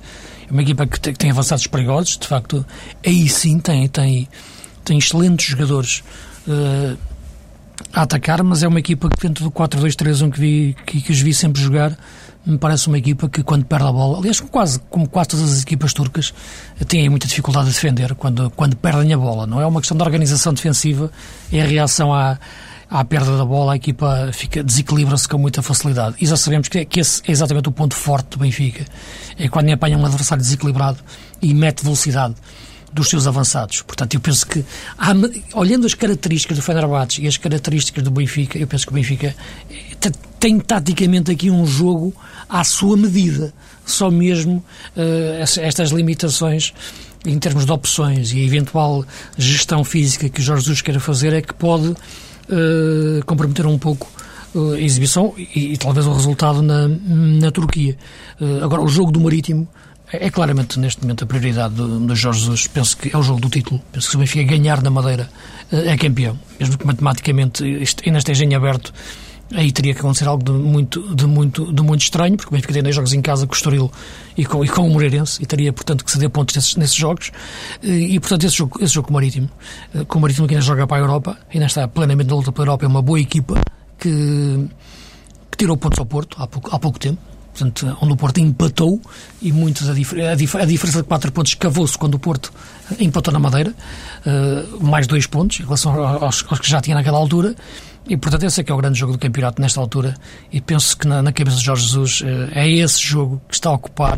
É 0.49 0.51
uma 0.51 0.61
equipa 0.61 0.87
que 0.87 0.99
tem, 0.99 1.13
que 1.13 1.19
tem 1.19 1.31
avançados 1.31 1.67
perigosos, 1.67 2.17
de 2.17 2.27
facto, 2.27 2.65
aí 3.05 3.27
sim 3.27 3.59
tem, 3.59 3.87
tem, 3.89 4.27
tem 4.85 4.97
excelentes 4.97 5.47
jogadores. 5.47 6.01
Uh, 6.47 6.97
a 7.93 8.01
atacar, 8.01 8.43
mas 8.43 8.63
é 8.63 8.67
uma 8.67 8.79
equipa 8.79 9.09
que 9.09 9.27
dentro 9.27 9.43
do 9.43 9.51
4-2-3-1 9.51 10.31
que, 10.31 10.39
vi, 10.39 10.75
que, 10.85 11.01
que 11.01 11.11
os 11.11 11.19
vi 11.19 11.33
sempre 11.33 11.61
jogar, 11.61 11.97
me 12.45 12.57
parece 12.57 12.87
uma 12.87 12.97
equipa 12.97 13.27
que 13.27 13.43
quando 13.43 13.65
perde 13.65 13.85
a 13.85 13.91
bola, 13.91 14.19
aliás, 14.19 14.39
quase 14.39 14.79
como 14.89 15.07
quase 15.07 15.29
todas 15.29 15.51
as 15.51 15.61
equipas 15.61 15.93
turcas, 15.93 16.33
têm 16.87 17.09
muita 17.09 17.27
dificuldade 17.27 17.67
de 17.67 17.73
defender 17.73 18.15
quando, 18.15 18.49
quando 18.51 18.75
perdem 18.77 19.13
a 19.13 19.17
bola. 19.17 19.45
Não 19.45 19.59
é 19.59 19.65
uma 19.65 19.81
questão 19.81 19.97
de 19.97 20.03
organização 20.03 20.53
defensiva, 20.53 21.11
é 21.51 21.61
a 21.61 21.65
reação 21.65 22.13
à, 22.13 22.39
à 22.89 23.03
perda 23.03 23.37
da 23.37 23.43
bola, 23.43 23.73
a 23.73 23.75
equipa 23.75 24.29
fica 24.31 24.63
desequilibra-se 24.63 25.27
com 25.27 25.37
muita 25.37 25.61
facilidade. 25.61 26.15
E 26.21 26.25
já 26.25 26.37
sabemos 26.37 26.69
que, 26.69 26.85
que 26.85 27.01
esse 27.01 27.21
é 27.27 27.31
exatamente 27.31 27.67
o 27.67 27.71
ponto 27.71 27.95
forte 27.95 28.29
do 28.31 28.39
Benfica. 28.39 28.85
É 29.37 29.49
quando 29.49 29.69
apanha 29.71 29.97
um 29.97 30.05
adversário 30.05 30.41
desequilibrado 30.41 30.99
e 31.41 31.53
mete 31.53 31.83
velocidade 31.83 32.35
dos 32.91 33.09
seus 33.09 33.27
avançados. 33.27 33.81
Portanto, 33.81 34.13
eu 34.15 34.19
penso 34.19 34.47
que, 34.47 34.63
há, 34.97 35.13
olhando 35.53 35.85
as 35.85 35.93
características 35.93 36.57
do 36.57 36.63
Fenerbahçe 36.63 37.21
e 37.21 37.27
as 37.27 37.37
características 37.37 38.03
do 38.03 38.11
Benfica, 38.11 38.57
eu 38.57 38.67
penso 38.67 38.85
que 38.85 38.91
o 38.91 38.95
Benfica 38.95 39.35
eh, 39.69 40.11
tem 40.39 40.59
taticamente 40.59 41.31
aqui 41.31 41.49
um 41.49 41.65
jogo 41.65 42.13
à 42.49 42.63
sua 42.63 42.95
medida. 42.95 43.53
Só 43.85 44.11
mesmo 44.11 44.63
uh, 44.95 45.59
estas 45.61 45.91
limitações 45.91 46.73
em 47.25 47.37
termos 47.39 47.65
de 47.65 47.71
opções 47.71 48.31
e 48.31 48.39
a 48.39 48.43
eventual 48.43 49.05
gestão 49.37 49.83
física 49.83 50.29
que 50.29 50.39
o 50.39 50.43
Jorge 50.43 50.63
Jesus 50.63 50.81
queira 50.81 50.99
fazer, 50.99 51.33
é 51.33 51.41
que 51.41 51.53
pode 51.53 51.87
uh, 51.87 53.25
comprometer 53.25 53.65
um 53.65 53.77
pouco 53.77 54.09
uh, 54.53 54.73
a 54.73 54.79
exibição 54.79 55.33
e, 55.37 55.73
e, 55.73 55.77
talvez 55.77 56.05
o 56.05 56.13
resultado 56.13 56.61
na, 56.61 56.87
na 56.87 57.51
Turquia. 57.51 57.97
Agora, 58.61 58.81
o 58.81 58.87
jogo 58.87 59.11
do 59.11 59.19
Marítimo 59.19 59.67
é, 60.11 60.27
é 60.27 60.29
claramente, 60.29 60.79
neste 60.79 61.01
momento, 61.01 61.23
a 61.23 61.27
prioridade 61.27 61.75
do, 61.75 62.15
Jorge 62.15 62.39
Jesus. 62.41 62.67
Penso 62.67 62.97
que 62.97 63.13
é 63.13 63.17
o 63.17 63.23
jogo 63.23 63.41
do 63.41 63.49
título. 63.49 63.81
Penso 63.91 64.07
que 64.07 64.11
se 64.11 64.15
o 64.15 64.19
Benfica 64.19 64.43
ganhar 64.43 64.81
na 64.81 64.89
Madeira 64.89 65.29
é 65.71 65.97
campeão. 65.97 66.37
Mesmo 66.59 66.77
que 66.77 66.85
matematicamente 66.85 67.63
ainda 68.05 68.17
esteja 68.19 68.43
em 68.43 68.55
aberto 68.55 68.93
aí 69.53 69.71
teria 69.71 69.93
que 69.93 69.99
acontecer 69.99 70.27
algo 70.27 70.43
de 70.43 70.51
muito, 70.51 71.15
de 71.15 71.25
muito, 71.25 71.71
de 71.71 71.81
muito 71.81 72.01
estranho, 72.01 72.35
porque 72.35 72.49
o 72.49 72.51
Benfica 72.51 72.73
tem 72.73 72.83
dois 72.83 72.95
jogos 72.95 73.13
em 73.13 73.21
casa 73.21 73.45
com 73.47 73.53
o 73.53 73.55
Estoril 73.55 73.91
e 74.35 74.45
com, 74.45 74.63
e 74.63 74.67
com 74.67 74.85
o 74.85 74.89
Moreirense, 74.89 75.41
e 75.41 75.45
teria, 75.45 75.71
portanto, 75.71 76.03
que 76.03 76.11
ceder 76.11 76.29
pontos 76.29 76.55
nesses, 76.55 76.75
nesses 76.75 76.95
jogos. 76.95 77.31
E, 77.81 78.15
e, 78.15 78.19
portanto, 78.19 78.45
esse 78.45 78.57
jogo, 78.57 78.77
esse 78.81 78.93
jogo 78.93 79.07
com 79.07 79.13
o 79.13 79.15
Marítimo, 79.15 79.49
eh, 79.95 80.03
com 80.05 80.19
o 80.19 80.21
Marítimo 80.21 80.47
que 80.47 80.53
ainda 80.53 80.65
joga 80.65 80.85
para 80.85 80.97
a 80.97 80.99
Europa, 80.99 81.37
ainda 81.53 81.65
está 81.65 81.87
plenamente 81.87 82.29
na 82.29 82.35
luta 82.35 82.51
pela 82.51 82.67
Europa, 82.67 82.85
é 82.85 82.87
uma 82.87 83.01
boa 83.01 83.19
equipa 83.19 83.61
que, 83.97 84.67
que 85.51 85.57
tirou 85.57 85.77
pontos 85.77 85.99
ao 85.99 86.05
Porto 86.05 86.37
há 86.39 86.47
pouco, 86.47 86.75
há 86.75 86.79
pouco 86.79 86.99
tempo. 86.99 87.21
Portanto, 87.57 87.97
onde 88.01 88.13
o 88.13 88.15
Porto 88.15 88.37
empatou 88.39 89.01
e 89.41 89.51
muitos 89.51 89.89
a, 89.89 89.93
dif 89.93 90.13
a, 90.21 90.35
dif 90.35 90.55
a 90.55 90.65
diferença 90.65 91.01
de 91.01 91.07
4 91.07 91.31
pontos 91.31 91.55
cavou-se 91.55 91.97
quando 91.97 92.13
o 92.13 92.19
Porto 92.19 92.53
empatou 92.99 93.33
na 93.33 93.39
Madeira, 93.39 93.73
uh, 94.25 94.83
mais 94.83 95.07
2 95.07 95.25
pontos 95.25 95.59
em 95.59 95.63
relação 95.63 95.99
aos, 95.99 96.45
aos 96.47 96.59
que 96.59 96.69
já 96.69 96.79
tinha 96.81 96.95
naquela 96.95 97.17
altura. 97.17 97.55
E, 98.07 98.15
portanto, 98.15 98.43
esse 98.43 98.61
é 98.61 98.63
que 98.63 98.71
é 98.71 98.75
o 98.75 98.77
grande 98.77 98.97
jogo 98.99 99.13
do 99.13 99.19
campeonato 99.19 99.59
nesta 99.61 99.81
altura. 99.81 100.13
E 100.51 100.61
penso 100.61 100.95
que 100.95 101.07
na, 101.07 101.21
na 101.21 101.31
cabeça 101.31 101.57
de 101.57 101.65
Jorge 101.65 101.83
Jesus 101.83 102.23
eh, 102.23 102.61
é 102.61 102.69
esse 102.69 103.01
jogo 103.01 103.41
que 103.49 103.55
está 103.55 103.69
a 103.69 103.73
ocupar 103.73 104.17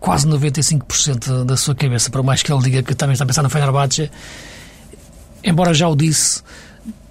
quase 0.00 0.26
95% 0.26 1.44
da 1.44 1.56
sua 1.56 1.74
cabeça, 1.74 2.10
por 2.10 2.24
mais 2.24 2.42
que 2.42 2.52
ele 2.52 2.62
diga 2.62 2.82
que 2.82 2.94
também 2.94 3.12
está 3.12 3.24
a 3.24 3.26
pensar 3.26 3.42
no 3.42 3.50
Fenerbahçe. 3.50 4.10
Embora 5.44 5.72
já 5.72 5.86
o 5.86 5.94
disse, 5.94 6.42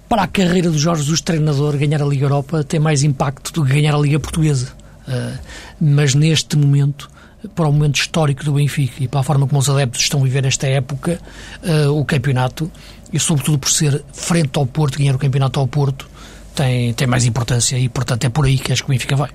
para 0.08 0.24
a 0.24 0.26
carreira 0.26 0.70
do 0.70 0.76
Jorge 0.76 1.02
Jesus, 1.02 1.22
treinador, 1.22 1.76
ganhar 1.78 2.02
a 2.02 2.04
Liga 2.04 2.26
Europa 2.26 2.62
tem 2.62 2.78
mais 2.78 3.02
impacto 3.02 3.52
do 3.52 3.64
que 3.64 3.72
ganhar 3.72 3.94
a 3.94 3.98
Liga 3.98 4.20
Portuguesa. 4.20 4.83
Uh, 5.06 5.38
mas 5.80 6.14
neste 6.14 6.56
momento, 6.56 7.10
para 7.54 7.68
o 7.68 7.72
momento 7.72 7.96
histórico 7.96 8.44
do 8.44 8.52
Benfica 8.52 9.02
e 9.02 9.08
para 9.08 9.20
a 9.20 9.22
forma 9.22 9.46
como 9.46 9.60
os 9.60 9.68
adeptos 9.68 10.02
estão 10.02 10.20
a 10.20 10.24
viver 10.24 10.44
esta 10.46 10.66
época, 10.66 11.20
uh, 11.62 11.90
o 11.90 12.04
campeonato 12.04 12.70
e 13.12 13.18
sobretudo 13.18 13.58
por 13.58 13.70
ser 13.70 14.04
frente 14.12 14.58
ao 14.58 14.66
Porto, 14.66 14.98
ganhar 14.98 15.14
o 15.14 15.18
campeonato 15.18 15.60
ao 15.60 15.68
Porto, 15.68 16.08
tem, 16.54 16.92
tem 16.94 17.06
mais 17.06 17.24
importância 17.24 17.78
e, 17.78 17.88
portanto, 17.88 18.24
é 18.24 18.28
por 18.28 18.44
aí 18.44 18.58
que 18.58 18.72
acho 18.72 18.82
que 18.82 18.90
o 18.90 18.92
Benfica 18.92 19.16
vai. 19.16 19.30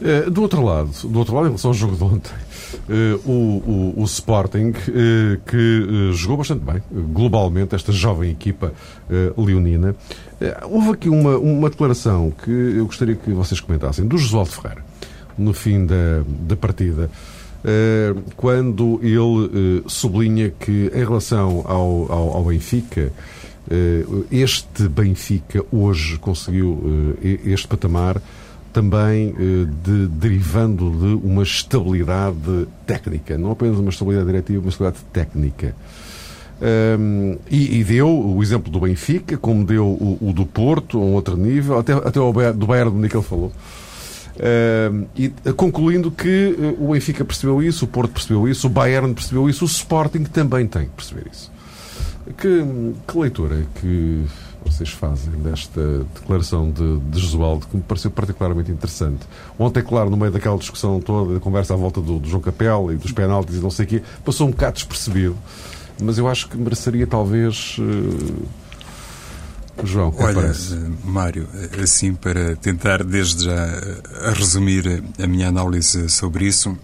Uh, 0.00 0.30
do 0.30 0.42
outro 0.42 0.62
lado, 0.62 0.90
do 1.04 1.18
outro 1.18 1.34
lado, 1.34 1.46
em 1.46 1.48
relação 1.48 1.70
ao 1.70 1.74
jogo 1.74 1.96
de 1.96 2.04
ontem, 2.04 2.32
uh, 2.88 3.30
o, 3.30 3.94
o, 3.96 4.02
o, 4.02 4.04
Sporting, 4.04 4.68
uh, 4.68 5.40
que 5.46 6.12
jogou 6.12 6.36
bastante 6.36 6.62
bem, 6.62 6.82
globalmente, 6.92 7.74
esta 7.74 7.92
jovem 7.92 8.30
equipa 8.30 8.72
leonina. 9.36 9.96
Houve 10.68 10.90
aqui 10.90 11.08
uma, 11.08 11.36
uma 11.38 11.70
declaração 11.70 12.30
que 12.30 12.50
eu 12.50 12.86
gostaria 12.86 13.14
que 13.14 13.30
vocês 13.30 13.60
comentassem, 13.60 14.06
do 14.06 14.18
Josualdo 14.18 14.50
Ferreira, 14.50 14.84
no 15.38 15.52
fim 15.52 15.86
da, 15.86 16.22
da 16.26 16.56
partida. 16.56 17.10
Eh, 17.68 18.14
quando 18.36 19.00
ele 19.02 19.80
eh, 19.80 19.82
sublinha 19.88 20.50
que, 20.50 20.88
em 20.94 21.04
relação 21.04 21.64
ao, 21.66 22.12
ao, 22.12 22.36
ao 22.36 22.44
Benfica, 22.44 23.12
eh, 23.68 24.04
este 24.30 24.88
Benfica 24.88 25.64
hoje 25.72 26.16
conseguiu 26.18 27.16
este 27.44 27.66
patamar 27.66 28.22
também 28.72 29.34
de, 29.82 30.06
derivando 30.06 30.90
de 30.90 31.26
uma 31.26 31.42
estabilidade 31.42 32.68
técnica, 32.86 33.38
não 33.38 33.50
apenas 33.50 33.78
uma 33.78 33.88
estabilidade 33.88 34.26
diretiva, 34.26 34.60
uma 34.60 34.68
estabilidade 34.68 35.02
técnica. 35.12 35.74
Um, 36.58 37.36
e, 37.50 37.80
e, 37.80 37.84
deu 37.84 38.08
o 38.08 38.42
exemplo 38.42 38.72
do 38.72 38.80
Benfica, 38.80 39.36
como 39.36 39.62
deu 39.64 39.86
o, 39.86 40.18
o, 40.22 40.32
do 40.32 40.46
Porto, 40.46 40.98
um 40.98 41.12
outro 41.12 41.36
nível, 41.36 41.78
até, 41.78 41.92
até 41.92 42.18
o 42.18 42.32
do 42.52 42.66
Bayern 42.66 42.90
de 42.90 42.96
Munique 42.96 43.16
ele 43.16 43.22
falou. 43.22 43.52
Uh, 44.36 45.06
e 45.16 45.28
concluindo 45.54 46.10
que 46.10 46.56
uh, 46.58 46.84
o 46.84 46.92
Benfica 46.92 47.24
percebeu 47.24 47.62
isso, 47.62 47.84
o 47.84 47.88
Porto 47.88 48.12
percebeu 48.12 48.48
isso, 48.48 48.66
o 48.66 48.70
Bayern 48.70 49.12
percebeu 49.12 49.50
isso, 49.50 49.64
o 49.64 49.68
Sporting 49.68 50.24
também 50.24 50.66
tem 50.66 50.84
que 50.84 50.92
perceber 50.92 51.26
isso. 51.30 51.52
Que, 52.38 52.64
que 53.06 53.18
leitura 53.18 53.66
que 53.80 54.24
vocês 54.64 54.90
fazem 54.90 55.32
desta 55.34 56.04
declaração 56.14 56.70
de, 56.70 56.98
de 56.98 57.20
Jesualdo, 57.20 57.66
que 57.66 57.76
me 57.76 57.82
pareceu 57.82 58.10
particularmente 58.10 58.70
interessante. 58.70 59.20
Ontem, 59.58 59.82
claro, 59.82 60.10
no 60.10 60.16
meio 60.16 60.32
daquela 60.32 60.58
discussão 60.58 61.00
toda, 61.00 61.34
da 61.34 61.40
conversa 61.40 61.74
à 61.74 61.76
volta 61.76 62.00
do, 62.00 62.18
do 62.18 62.28
João 62.28 62.42
Capela 62.42 62.92
e 62.92 62.96
dos 62.96 63.12
penaltis 63.12 63.56
e 63.56 63.60
não 63.60 63.70
sei 63.70 63.84
o 63.84 63.88
quê, 63.88 64.02
passou 64.24 64.48
um 64.48 64.50
bocado 64.50 64.74
despercebido, 64.74 65.36
mas 66.00 66.18
eu 66.18 66.28
acho 66.28 66.48
que 66.48 66.56
mereceria 66.56 67.06
talvez. 67.06 67.76
Uh, 67.78 68.46
João, 69.84 70.10
que 70.10 70.22
Olha, 70.22 70.34
parece? 70.34 70.74
Mário, 71.04 71.46
assim 71.82 72.14
para 72.14 72.56
tentar 72.56 73.04
desde 73.04 73.44
já 73.44 73.66
resumir 74.34 75.04
a 75.22 75.26
minha 75.26 75.48
análise 75.48 76.08
sobre 76.08 76.46
isso, 76.46 76.76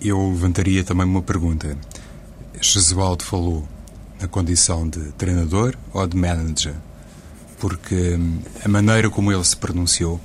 eu 0.00 0.30
levantaria 0.30 0.84
também 0.84 1.04
uma 1.04 1.22
pergunta. 1.22 1.76
Jesualdo 2.60 3.24
falou 3.24 3.66
na 4.20 4.28
condição 4.28 4.88
de 4.88 5.00
treinador 5.12 5.74
ou 5.92 6.06
de 6.06 6.16
manager? 6.16 6.74
Porque 7.58 8.18
a 8.64 8.68
maneira 8.68 9.10
como 9.10 9.32
ele 9.32 9.44
se 9.44 9.56
pronunciou 9.56 10.20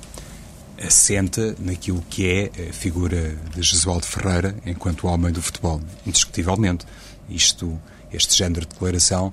assenta 0.80 1.56
naquilo 1.58 2.02
que 2.08 2.28
é 2.28 2.68
a 2.68 2.72
figura 2.72 3.36
de 3.54 3.62
Jesualdo 3.62 4.06
Ferreira 4.06 4.54
enquanto 4.64 5.08
homem 5.08 5.32
do 5.32 5.42
futebol, 5.42 5.80
indiscutivelmente. 6.06 6.86
Isto, 7.28 7.78
este 8.12 8.36
género 8.36 8.62
de 8.62 8.68
declaração 8.68 9.32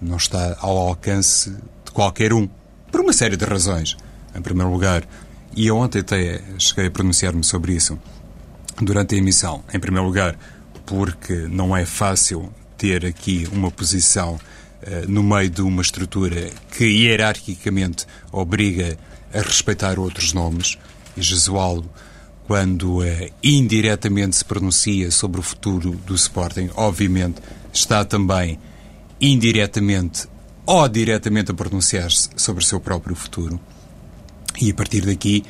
não 0.00 0.16
está 0.16 0.56
ao 0.60 0.76
alcance 0.76 1.56
qualquer 1.92 2.32
um, 2.32 2.48
por 2.90 3.00
uma 3.00 3.12
série 3.12 3.36
de 3.36 3.44
razões. 3.44 3.96
Em 4.34 4.42
primeiro 4.42 4.70
lugar, 4.70 5.04
e 5.54 5.66
eu 5.66 5.76
ontem 5.78 6.00
até 6.00 6.42
cheguei 6.58 6.86
a 6.86 6.90
pronunciar-me 6.90 7.42
sobre 7.42 7.72
isso 7.72 7.98
durante 8.82 9.14
a 9.14 9.18
emissão, 9.18 9.64
em 9.72 9.80
primeiro 9.80 10.06
lugar, 10.06 10.38
porque 10.84 11.32
não 11.50 11.74
é 11.74 11.86
fácil 11.86 12.52
ter 12.76 13.06
aqui 13.06 13.48
uma 13.50 13.70
posição 13.70 14.34
uh, 14.34 15.10
no 15.10 15.22
meio 15.22 15.48
de 15.48 15.62
uma 15.62 15.80
estrutura 15.80 16.50
que 16.76 16.84
hierarquicamente 16.84 18.06
obriga 18.30 18.98
a 19.32 19.40
respeitar 19.40 19.98
outros 19.98 20.34
nomes. 20.34 20.76
E 21.16 21.22
Jesualdo, 21.22 21.90
quando 22.46 22.98
uh, 22.98 23.04
indiretamente 23.42 24.36
se 24.36 24.44
pronuncia 24.44 25.10
sobre 25.10 25.40
o 25.40 25.42
futuro 25.42 25.92
do 26.06 26.14
Sporting, 26.14 26.68
obviamente 26.76 27.40
está 27.76 28.04
também 28.04 28.58
indiretamente 29.20 30.26
ou 30.64 30.88
diretamente 30.88 31.50
a 31.50 31.54
pronunciar-se 31.54 32.28
sobre 32.36 32.62
o 32.62 32.66
seu 32.66 32.80
próprio 32.80 33.14
futuro. 33.14 33.60
E 34.60 34.70
a 34.70 34.74
partir 34.74 35.06
daqui, 35.06 35.44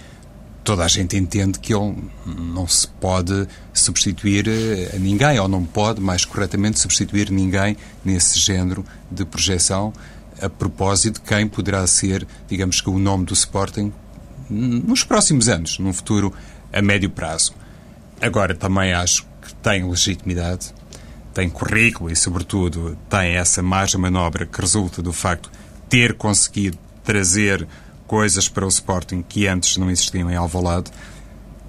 toda 0.62 0.84
a 0.84 0.88
gente 0.88 1.16
entende 1.16 1.58
que 1.58 1.72
ele 1.72 1.96
não 2.26 2.66
se 2.66 2.86
pode 2.86 3.46
substituir 3.72 4.46
eh, 4.48 4.94
a 4.94 4.98
ninguém, 4.98 5.38
ou 5.38 5.48
não 5.48 5.64
pode, 5.64 6.00
mais 6.00 6.24
corretamente, 6.24 6.78
substituir 6.78 7.30
ninguém 7.30 7.76
nesse 8.04 8.38
género 8.38 8.84
de 9.10 9.24
projeção, 9.24 9.92
a 10.42 10.50
propósito 10.50 11.14
de 11.14 11.28
quem 11.28 11.48
poderá 11.48 11.86
ser, 11.86 12.26
digamos 12.46 12.80
que, 12.80 12.90
o 12.90 12.98
nome 12.98 13.24
do 13.24 13.32
Sporting 13.32 13.92
nos 14.50 15.02
próximos 15.02 15.48
anos, 15.48 15.78
num 15.78 15.92
futuro 15.92 16.32
a 16.72 16.82
médio 16.82 17.08
prazo. 17.08 17.54
Agora, 18.20 18.54
também 18.54 18.92
acho 18.92 19.24
que 19.40 19.54
tem 19.54 19.88
legitimidade 19.88 20.74
tem 21.36 21.50
currículo 21.50 22.10
e, 22.10 22.16
sobretudo, 22.16 22.96
tem 23.10 23.36
essa 23.36 23.62
margem 23.62 24.00
de 24.00 24.02
manobra 24.02 24.46
que 24.46 24.58
resulta 24.58 25.02
do 25.02 25.12
facto 25.12 25.50
de 25.50 25.88
ter 25.90 26.14
conseguido 26.14 26.78
trazer 27.04 27.68
coisas 28.06 28.48
para 28.48 28.64
o 28.64 28.68
Sporting 28.68 29.22
que 29.22 29.46
antes 29.46 29.76
não 29.76 29.90
existiam 29.90 30.30
em 30.30 30.34
Alvalade. 30.34 30.90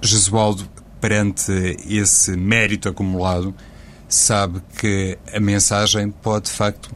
Jesualdo, 0.02 0.70
perante 1.02 1.52
esse 1.86 2.38
mérito 2.38 2.88
acumulado, 2.88 3.54
sabe 4.08 4.62
que 4.80 5.18
a 5.34 5.40
mensagem 5.42 6.12
pode, 6.12 6.46
de 6.46 6.52
facto, 6.52 6.90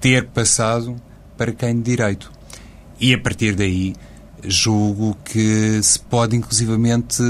ter 0.00 0.26
passado 0.26 0.96
para 1.36 1.52
quem 1.52 1.76
de 1.76 1.82
direito. 1.82 2.32
E, 2.98 3.14
a 3.14 3.20
partir 3.20 3.54
daí, 3.54 3.94
julgo 4.42 5.16
que 5.24 5.80
se 5.80 6.00
pode, 6.00 6.34
inclusivamente, 6.34 7.22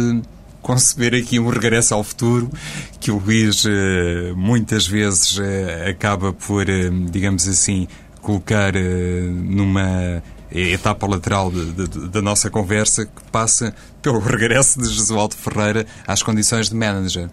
conceber 0.66 1.14
aqui 1.14 1.38
um 1.38 1.48
regresso 1.48 1.94
ao 1.94 2.02
futuro 2.02 2.50
que 2.98 3.12
o 3.12 3.18
Luís 3.18 3.64
eh, 3.64 4.32
muitas 4.34 4.84
vezes 4.84 5.38
eh, 5.38 5.90
acaba 5.90 6.32
por, 6.32 6.68
eh, 6.68 6.90
digamos 7.08 7.46
assim, 7.46 7.86
colocar 8.20 8.72
numa 8.74 10.20
etapa 10.50 11.06
lateral 11.06 11.52
da 11.52 12.20
nossa 12.20 12.50
conversa 12.50 13.06
que 13.06 13.22
passa 13.30 13.72
pelo 14.02 14.18
regresso 14.18 14.80
de 14.80 14.88
Jesualdo 14.92 15.36
Ferreira 15.36 15.86
às 16.04 16.24
condições 16.24 16.68
de 16.68 16.74
manager. 16.74 17.30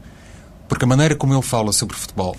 Porque 0.69 0.85
a 0.85 0.87
maneira 0.87 1.15
como 1.15 1.33
ele 1.33 1.41
fala 1.41 1.73
sobre 1.73 1.95
futebol, 1.97 2.37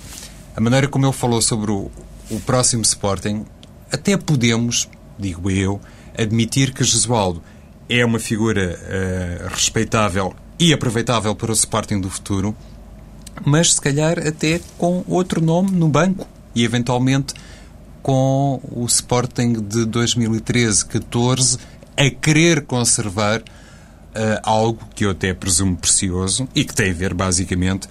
a 0.54 0.60
maneira 0.60 0.86
como 0.86 1.04
ele 1.04 1.12
falou 1.12 1.42
sobre 1.42 1.72
o, 1.72 1.90
o 2.30 2.38
próximo 2.46 2.82
Sporting, 2.82 3.44
até 3.90 4.16
podemos, 4.16 4.88
digo 5.18 5.50
eu, 5.50 5.80
admitir 6.16 6.72
que 6.72 6.84
Jesualdo 6.84 7.42
é 7.88 8.04
uma 8.04 8.20
figura 8.20 8.78
uh, 8.78 9.48
respeitável 9.48 10.32
e 10.58 10.72
aproveitável 10.72 11.34
para 11.34 11.50
o 11.50 11.54
Sporting 11.54 12.00
do 12.00 12.10
futuro, 12.10 12.54
mas 13.44 13.74
se 13.74 13.80
calhar 13.80 14.18
até 14.18 14.60
com 14.78 15.04
outro 15.08 15.40
nome 15.40 15.70
no 15.72 15.88
banco 15.88 16.26
e 16.54 16.64
eventualmente 16.64 17.34
com 18.02 18.60
o 18.70 18.84
Sporting 18.86 19.54
de 19.54 19.86
2013-14 19.86 21.58
a 21.96 22.10
querer 22.10 22.64
conservar 22.66 23.40
uh, 23.40 23.44
algo 24.42 24.80
que 24.94 25.04
eu 25.04 25.10
até 25.10 25.32
presumo 25.32 25.76
precioso 25.76 26.48
e 26.54 26.64
que 26.64 26.74
tem 26.74 26.90
a 26.90 26.94
ver 26.94 27.14
basicamente 27.14 27.88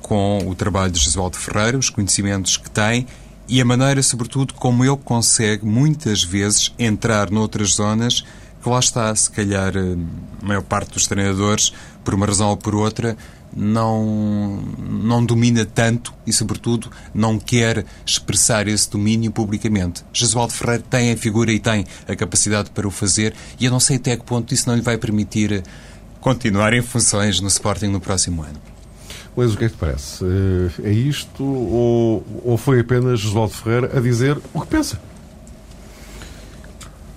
com 0.00 0.38
o 0.46 0.54
trabalho 0.54 0.92
de 0.92 1.00
Josualdo 1.00 1.38
Ferreira, 1.38 1.78
os 1.78 1.88
conhecimentos 1.88 2.56
que 2.56 2.70
tem 2.70 3.06
e 3.46 3.60
a 3.60 3.64
maneira, 3.64 4.02
sobretudo, 4.02 4.54
como 4.54 4.84
ele 4.84 4.96
consegue 5.04 5.66
muitas 5.66 6.22
vezes 6.22 6.72
entrar 6.78 7.30
noutras 7.30 7.74
zonas 7.74 8.24
que 8.64 8.70
lá 8.70 8.78
está, 8.78 9.14
se 9.14 9.30
calhar, 9.30 9.76
eh, 9.76 9.96
a 10.42 10.46
maior 10.46 10.62
parte 10.62 10.94
dos 10.94 11.06
treinadores, 11.06 11.70
por 12.02 12.14
uma 12.14 12.24
razão 12.24 12.48
ou 12.48 12.56
por 12.56 12.74
outra, 12.74 13.14
não, 13.54 14.58
não 14.78 15.24
domina 15.24 15.66
tanto 15.66 16.14
e, 16.26 16.32
sobretudo, 16.32 16.90
não 17.14 17.38
quer 17.38 17.84
expressar 18.06 18.66
esse 18.66 18.90
domínio 18.90 19.30
publicamente. 19.30 20.02
Jesualdo 20.14 20.54
Ferreira 20.54 20.82
tem 20.88 21.12
a 21.12 21.16
figura 21.16 21.52
e 21.52 21.60
tem 21.60 21.84
a 22.08 22.16
capacidade 22.16 22.70
para 22.70 22.88
o 22.88 22.90
fazer 22.90 23.34
e 23.60 23.66
eu 23.66 23.70
não 23.70 23.78
sei 23.78 23.96
até 23.96 24.16
que 24.16 24.24
ponto 24.24 24.52
isso 24.54 24.66
não 24.66 24.74
lhe 24.74 24.82
vai 24.82 24.96
permitir 24.96 25.62
continuar 26.20 26.72
em 26.72 26.82
funções 26.82 27.40
no 27.40 27.48
Sporting 27.48 27.88
no 27.88 28.00
próximo 28.00 28.42
ano. 28.42 28.58
Mas 29.36 29.52
o 29.52 29.58
que 29.58 29.66
é 29.66 29.68
que 29.68 29.74
te 29.74 29.78
parece? 29.78 30.24
Eh, 30.24 30.88
é 30.88 30.90
isto 30.90 31.44
ou, 31.44 32.24
ou 32.42 32.56
foi 32.56 32.80
apenas 32.80 33.20
Jesualdo 33.20 33.52
Ferreira 33.52 33.96
a 33.96 34.00
dizer 34.00 34.38
o 34.54 34.60
que 34.62 34.68
pensa? 34.68 34.98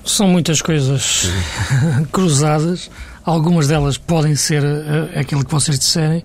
São 0.07 0.27
muitas 0.27 0.61
coisas 0.61 1.29
cruzadas. 2.11 2.89
Algumas 3.25 3.67
delas 3.67 3.97
podem 3.97 4.35
ser 4.35 4.63
uh, 4.63 5.19
aquilo 5.19 5.43
que 5.43 5.51
vocês 5.51 5.77
disserem. 5.77 6.23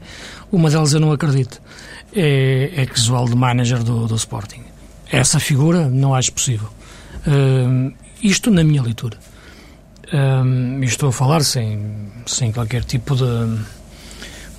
Uma 0.50 0.70
delas 0.70 0.92
eu 0.92 1.00
não 1.00 1.12
acredito. 1.12 1.60
É, 2.14 2.70
é 2.76 2.86
que 2.86 2.98
Jesualdo 2.98 3.36
manager 3.36 3.82
do, 3.82 4.06
do 4.06 4.14
Sporting. 4.14 4.62
Essa 5.10 5.40
figura 5.40 5.88
não 5.88 6.14
acho 6.14 6.32
possível. 6.32 6.68
Uh, 7.26 7.92
isto 8.22 8.50
na 8.50 8.62
minha 8.62 8.82
leitura. 8.82 9.18
Uh, 10.12 10.82
estou 10.84 11.08
a 11.08 11.12
falar 11.12 11.42
sem, 11.42 12.08
sem 12.26 12.52
qualquer 12.52 12.84
tipo 12.84 13.16
de 13.16 13.24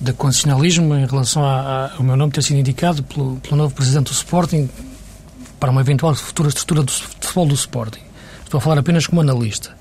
de 0.00 0.12
condicionalismo 0.12 0.94
em 0.94 1.06
relação 1.06 1.42
ao 1.44 2.02
meu 2.02 2.16
nome 2.16 2.32
ter 2.32 2.42
sido 2.42 2.58
indicado 2.58 3.02
pelo, 3.04 3.36
pelo 3.36 3.56
novo 3.56 3.74
presidente 3.74 4.06
do 4.06 4.12
Sporting 4.12 4.68
para 5.58 5.70
uma 5.70 5.80
eventual 5.80 6.14
futura 6.14 6.48
estrutura 6.48 6.82
do 6.82 6.92
futebol 6.92 7.46
do 7.46 7.54
Sporting. 7.54 8.03
Estou 8.54 8.60
a 8.60 8.62
falar 8.62 8.78
apenas 8.78 9.08
como 9.08 9.20
analista. 9.20 9.76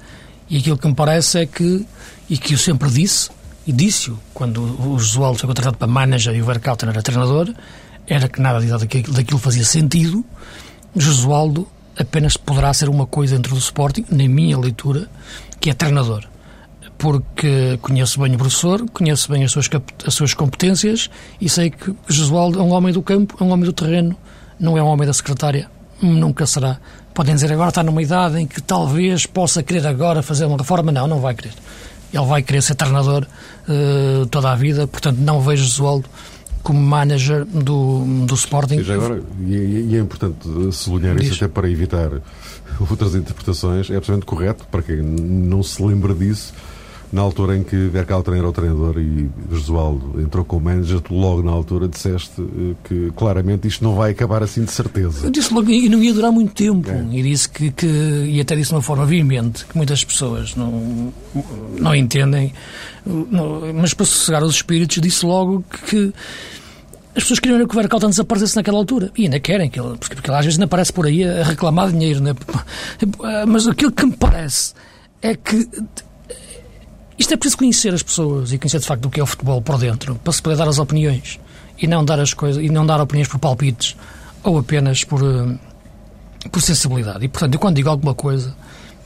E 0.49 0.57
aquilo 0.57 0.79
que 0.79 0.87
me 0.87 0.95
parece 0.95 1.37
é 1.37 1.45
que, 1.45 1.85
e 2.27 2.39
que 2.39 2.55
eu 2.55 2.57
sempre 2.57 2.89
disse, 2.89 3.29
e 3.67 3.71
disse-o 3.71 4.17
quando 4.33 4.63
o 4.63 4.97
Josualdo 4.97 5.37
foi 5.37 5.47
contratado 5.47 5.77
para 5.77 5.87
manager 5.87 6.33
e 6.33 6.41
o 6.41 6.45
Verkauten 6.45 6.89
era 6.89 7.03
treinador, 7.03 7.53
era 8.07 8.27
que 8.27 8.41
nada 8.41 8.59
daquilo, 8.59 9.13
daquilo 9.13 9.37
fazia 9.37 9.63
sentido. 9.63 10.25
Josualdo 10.95 11.67
apenas 11.95 12.35
poderá 12.35 12.73
ser 12.73 12.89
uma 12.89 13.05
coisa 13.05 13.35
dentro 13.35 13.53
do 13.53 13.59
Sporting, 13.59 14.05
na 14.09 14.27
minha 14.27 14.57
leitura, 14.57 15.07
que 15.59 15.69
é 15.69 15.73
treinador 15.75 16.25
porque 16.97 17.77
conheço 17.81 18.19
bem 18.19 18.33
o 18.33 18.37
professor, 18.37 18.89
conheço 18.89 19.29
bem 19.29 19.43
as 19.43 19.51
suas, 19.51 19.69
as 20.07 20.13
suas 20.15 20.33
competências 20.33 21.11
e 21.39 21.47
sei 21.47 21.69
que 21.69 21.93
Jesualdo 22.07 22.59
é 22.59 22.63
um 22.63 22.71
homem 22.71 22.91
do 22.91 23.03
campo, 23.03 23.35
é 23.39 23.43
um 23.43 23.51
homem 23.51 23.65
do 23.65 23.73
terreno, 23.73 24.15
não 24.59 24.77
é 24.77 24.81
um 24.81 24.87
homem 24.87 25.05
da 25.05 25.13
secretária, 25.13 25.69
nunca 26.01 26.47
será. 26.47 26.79
Podem 27.13 27.35
dizer 27.35 27.51
agora 27.51 27.69
está 27.69 27.83
numa 27.83 28.01
idade 28.01 28.39
em 28.39 28.47
que 28.47 28.61
talvez 28.61 29.25
possa 29.25 29.61
querer 29.61 29.85
agora 29.85 30.21
fazer 30.21 30.45
uma 30.45 30.57
reforma. 30.57 30.91
Não, 30.91 31.07
não 31.07 31.19
vai 31.19 31.35
querer. 31.35 31.53
Ele 32.11 32.25
vai 32.25 32.41
querer 32.41 32.61
ser 32.61 32.75
treinador 32.75 33.25
uh, 33.67 34.25
toda 34.27 34.51
a 34.51 34.55
vida, 34.55 34.87
portanto 34.87 35.17
não 35.17 35.41
vejo 35.41 35.63
Jesualdo 35.63 36.07
como 36.63 36.79
manager 36.79 37.45
do, 37.45 38.05
do 38.25 38.33
Sporting. 38.35 38.75
E, 38.75 38.91
agora, 38.91 39.21
e, 39.45 39.53
e, 39.89 39.95
é 39.95 39.99
importante 39.99 40.47
sublinhar 40.71 41.15
Diz. 41.17 41.27
isso 41.31 41.43
até 41.43 41.53
para 41.53 41.69
evitar 41.69 42.09
outras 42.79 43.15
interpretações. 43.15 43.89
É 43.89 43.97
absolutamente 43.97 44.25
correto, 44.25 44.65
para 44.71 44.81
quem 44.81 44.97
não 44.97 45.61
se 45.61 45.83
lembra 45.83 46.13
disso, 46.13 46.53
na 47.13 47.21
altura 47.21 47.55
em 47.55 47.63
que 47.63 47.75
Verkalten 47.75 48.33
era 48.33 48.49
o 48.49 48.51
treinador 48.51 48.97
e 48.97 49.29
Josualdo 49.51 50.19
entrou 50.19 50.43
como 50.43 50.65
manager, 50.65 50.99
tu 50.99 51.13
logo 51.13 51.43
na 51.43 51.51
altura 51.51 51.87
disseste 51.87 52.41
eh, 52.41 52.73
que 52.83 53.11
claramente 53.15 53.67
isto 53.67 53.83
não 53.83 53.93
vai 53.95 54.11
acabar 54.11 54.41
assim 54.41 54.63
de 54.63 54.71
certeza. 54.71 55.27
Eu 55.27 55.29
disse 55.29 55.53
logo 55.53 55.69
e 55.69 55.87
não 55.87 56.01
ia 56.01 56.11
durar 56.11 56.31
muito 56.31 56.53
tempo. 56.53 56.89
É. 56.89 57.05
E 57.11 57.21
disse 57.21 57.47
que, 57.47 57.69
que, 57.69 57.85
e 57.85 58.41
até 58.41 58.55
disse 58.55 58.69
de 58.69 58.75
uma 58.75 58.81
forma 58.81 59.05
veemente, 59.05 59.63
que 59.63 59.77
muitas 59.77 60.03
pessoas 60.03 60.55
não, 60.55 61.13
não 61.79 61.95
entendem, 61.95 62.51
não, 63.05 63.71
mas 63.75 63.93
para 63.93 64.07
sossegar 64.07 64.43
os 64.43 64.55
espíritos, 64.55 64.99
disse 64.99 65.23
logo 65.23 65.63
que, 65.69 65.85
que 65.85 66.13
as 67.15 67.21
pessoas 67.21 67.39
queriam 67.39 67.59
que 67.67 67.75
o 67.75 67.79
Verkalten 67.79 68.09
desaparecesse 68.09 68.55
naquela 68.55 68.79
altura. 68.79 69.11
E 69.15 69.25
ainda 69.25 69.39
querem, 69.39 69.69
que 69.69 69.79
ele, 69.79 69.95
porque, 69.99 70.15
porque 70.15 70.31
ele 70.31 70.37
às 70.37 70.45
vezes 70.45 70.57
ainda 70.57 70.65
aparece 70.65 70.91
por 70.91 71.05
aí 71.05 71.23
a 71.23 71.43
reclamar 71.43 71.91
dinheiro. 71.91 72.21
Né? 72.21 72.33
Mas 73.47 73.67
aquilo 73.67 73.91
que 73.91 74.03
me 74.03 74.17
parece 74.17 74.73
é 75.21 75.35
que 75.35 75.69
isto 77.17 77.33
é 77.33 77.37
preciso 77.37 77.57
conhecer 77.57 77.93
as 77.93 78.03
pessoas 78.03 78.51
e 78.51 78.57
conhecer 78.57 78.79
de 78.79 78.85
facto 78.85 79.05
o 79.05 79.09
que 79.09 79.19
é 79.19 79.23
o 79.23 79.25
futebol 79.25 79.61
por 79.61 79.77
dentro, 79.77 80.15
para 80.15 80.33
se 80.33 80.41
poder 80.41 80.57
dar 80.57 80.67
as 80.67 80.79
opiniões 80.79 81.39
e 81.77 81.87
não 81.87 82.03
dar 82.03 82.19
as 82.19 82.33
coisas 82.33 82.63
e 82.63 82.69
não 82.69 82.85
dar 82.85 82.99
opiniões 83.01 83.27
por 83.27 83.39
palpites 83.39 83.95
ou 84.43 84.57
apenas 84.57 85.03
por, 85.03 85.21
uh, 85.21 85.57
por 86.51 86.61
sensibilidade. 86.61 87.25
E 87.25 87.27
portanto, 87.27 87.53
eu 87.53 87.59
quando 87.59 87.75
digo 87.75 87.89
alguma 87.89 88.13
coisa, 88.13 88.55